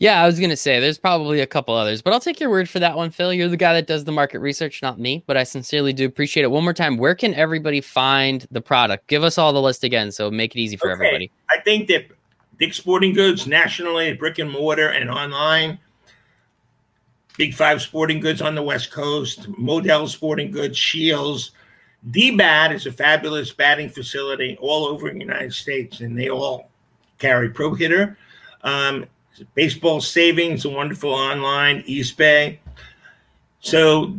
Yeah, 0.00 0.22
I 0.22 0.26
was 0.26 0.38
going 0.38 0.50
to 0.50 0.56
say 0.56 0.78
there's 0.78 0.98
probably 0.98 1.40
a 1.40 1.46
couple 1.46 1.74
others, 1.74 2.02
but 2.02 2.12
I'll 2.12 2.20
take 2.20 2.38
your 2.38 2.50
word 2.50 2.68
for 2.68 2.78
that 2.78 2.96
one, 2.96 3.10
Phil. 3.10 3.32
You're 3.32 3.48
the 3.48 3.56
guy 3.56 3.72
that 3.72 3.88
does 3.88 4.04
the 4.04 4.12
market 4.12 4.38
research, 4.38 4.80
not 4.80 5.00
me, 5.00 5.24
but 5.26 5.36
I 5.36 5.42
sincerely 5.42 5.92
do 5.92 6.06
appreciate 6.06 6.44
it. 6.44 6.50
One 6.52 6.62
more 6.62 6.72
time, 6.72 6.98
where 6.98 7.16
can 7.16 7.34
everybody 7.34 7.80
find 7.80 8.46
the 8.52 8.60
product? 8.60 9.08
Give 9.08 9.24
us 9.24 9.38
all 9.38 9.52
the 9.52 9.60
list 9.60 9.82
again, 9.82 10.12
so 10.12 10.30
make 10.30 10.54
it 10.54 10.60
easy 10.60 10.76
for 10.76 10.92
okay. 10.92 11.04
everybody. 11.04 11.32
I 11.50 11.60
think 11.60 11.88
that 11.88 12.06
Dick 12.60 12.74
Sporting 12.74 13.12
Goods 13.12 13.48
nationally, 13.48 14.12
brick 14.12 14.38
and 14.38 14.50
mortar, 14.50 14.88
and 14.88 15.10
online. 15.10 15.78
Big 17.36 17.54
Five 17.54 17.80
Sporting 17.80 18.20
Goods 18.20 18.42
on 18.42 18.56
the 18.56 18.62
West 18.62 18.90
Coast, 18.90 19.50
Modell 19.52 20.08
Sporting 20.08 20.50
Goods, 20.50 20.76
Scheels, 20.76 21.52
DBAT 22.10 22.72
is 22.74 22.86
a 22.86 22.92
fabulous 22.92 23.52
batting 23.52 23.90
facility 23.90 24.56
all 24.60 24.86
over 24.86 25.10
the 25.10 25.18
United 25.18 25.52
States, 25.52 26.00
and 26.00 26.18
they 26.18 26.30
all 26.30 26.70
carry 27.18 27.48
Pro 27.50 27.74
Hitter. 27.74 28.16
Um, 28.62 29.06
baseball 29.54 30.00
Savings, 30.00 30.64
a 30.64 30.70
wonderful 30.70 31.12
online 31.12 31.82
Eastbay. 31.82 32.58
So, 33.60 34.16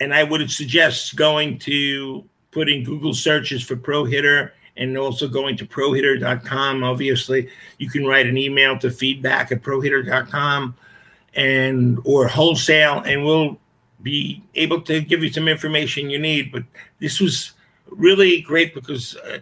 and 0.00 0.14
I 0.14 0.24
would 0.24 0.50
suggest 0.50 1.16
going 1.16 1.58
to 1.60 2.24
putting 2.50 2.84
Google 2.84 3.14
searches 3.14 3.62
for 3.62 3.76
Pro 3.76 4.04
Hitter 4.04 4.52
and 4.76 4.96
also 4.96 5.28
going 5.28 5.56
to 5.56 5.66
prohitter.com. 5.66 6.82
Obviously, 6.82 7.48
you 7.78 7.90
can 7.90 8.06
write 8.06 8.26
an 8.26 8.38
email 8.38 8.78
to 8.78 8.90
feedback 8.90 9.52
at 9.52 9.62
prohitter.com 9.62 10.74
and 11.34 11.98
or 12.04 12.28
wholesale, 12.28 13.00
and 13.00 13.24
we'll 13.24 13.58
be 14.02 14.42
able 14.54 14.80
to 14.82 15.00
give 15.00 15.22
you 15.22 15.32
some 15.32 15.48
information 15.48 16.10
you 16.10 16.18
need. 16.18 16.52
But 16.52 16.64
this 17.00 17.20
was 17.20 17.52
really 17.86 18.40
great 18.40 18.74
because 18.74 19.16
uh, 19.16 19.38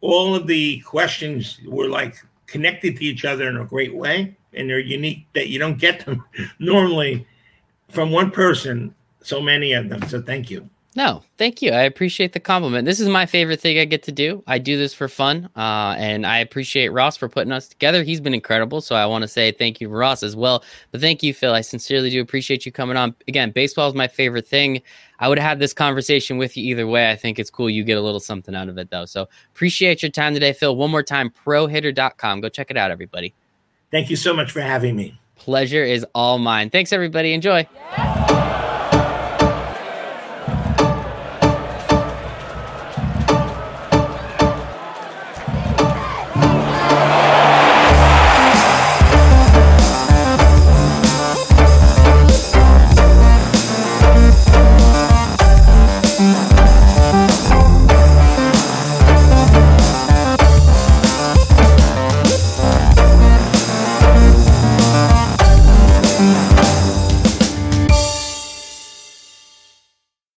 all 0.00 0.34
of 0.34 0.46
the 0.46 0.80
questions 0.80 1.58
were 1.66 1.88
like 1.88 2.16
connected 2.46 2.96
to 2.96 3.04
each 3.04 3.24
other 3.24 3.48
in 3.48 3.56
a 3.56 3.64
great 3.64 3.94
way, 3.94 4.36
and 4.52 4.68
they're 4.68 4.78
unique 4.78 5.26
that 5.34 5.48
you 5.48 5.58
don't 5.58 5.78
get 5.78 6.04
them 6.04 6.24
normally 6.58 7.26
from 7.88 8.10
one 8.10 8.30
person. 8.30 8.94
So 9.20 9.40
many 9.40 9.72
of 9.72 9.88
them. 9.88 10.02
So 10.08 10.22
thank 10.22 10.50
you. 10.50 10.68
No, 10.96 11.22
thank 11.36 11.60
you. 11.60 11.72
I 11.72 11.82
appreciate 11.82 12.32
the 12.32 12.40
compliment. 12.40 12.86
This 12.86 13.00
is 13.00 13.08
my 13.08 13.26
favorite 13.26 13.60
thing 13.60 13.78
I 13.78 13.84
get 13.84 14.02
to 14.04 14.12
do. 14.12 14.42
I 14.46 14.58
do 14.58 14.78
this 14.78 14.94
for 14.94 15.08
fun, 15.08 15.50
uh, 15.54 15.94
and 15.98 16.24
I 16.24 16.38
appreciate 16.38 16.88
Ross 16.88 17.18
for 17.18 17.28
putting 17.28 17.52
us 17.52 17.68
together. 17.68 18.02
He's 18.02 18.18
been 18.18 18.32
incredible, 18.32 18.80
so 18.80 18.96
I 18.96 19.04
want 19.04 19.20
to 19.20 19.28
say 19.28 19.52
thank 19.52 19.78
you, 19.78 19.90
Ross, 19.90 20.22
as 20.22 20.34
well. 20.34 20.64
But 20.92 21.02
thank 21.02 21.22
you, 21.22 21.34
Phil. 21.34 21.52
I 21.52 21.60
sincerely 21.60 22.08
do 22.08 22.22
appreciate 22.22 22.64
you 22.64 22.72
coming 22.72 22.96
on. 22.96 23.14
Again, 23.28 23.50
baseball 23.50 23.90
is 23.90 23.94
my 23.94 24.08
favorite 24.08 24.46
thing. 24.46 24.80
I 25.18 25.28
would 25.28 25.38
have 25.38 25.46
had 25.46 25.58
this 25.58 25.74
conversation 25.74 26.38
with 26.38 26.56
you 26.56 26.64
either 26.64 26.86
way. 26.86 27.10
I 27.10 27.16
think 27.16 27.38
it's 27.38 27.50
cool. 27.50 27.68
You 27.68 27.84
get 27.84 27.98
a 27.98 28.02
little 28.02 28.18
something 28.18 28.54
out 28.54 28.70
of 28.70 28.78
it, 28.78 28.88
though. 28.88 29.04
So 29.04 29.28
appreciate 29.54 30.02
your 30.02 30.10
time 30.10 30.32
today, 30.32 30.54
Phil. 30.54 30.74
One 30.74 30.90
more 30.90 31.02
time, 31.02 31.30
prohitter.com. 31.44 32.40
Go 32.40 32.48
check 32.48 32.70
it 32.70 32.78
out, 32.78 32.90
everybody. 32.90 33.34
Thank 33.90 34.08
you 34.08 34.16
so 34.16 34.32
much 34.32 34.50
for 34.50 34.62
having 34.62 34.96
me. 34.96 35.20
Pleasure 35.34 35.84
is 35.84 36.06
all 36.14 36.38
mine. 36.38 36.70
Thanks, 36.70 36.90
everybody. 36.94 37.34
Enjoy. 37.34 37.68
Yeah. 37.74 38.05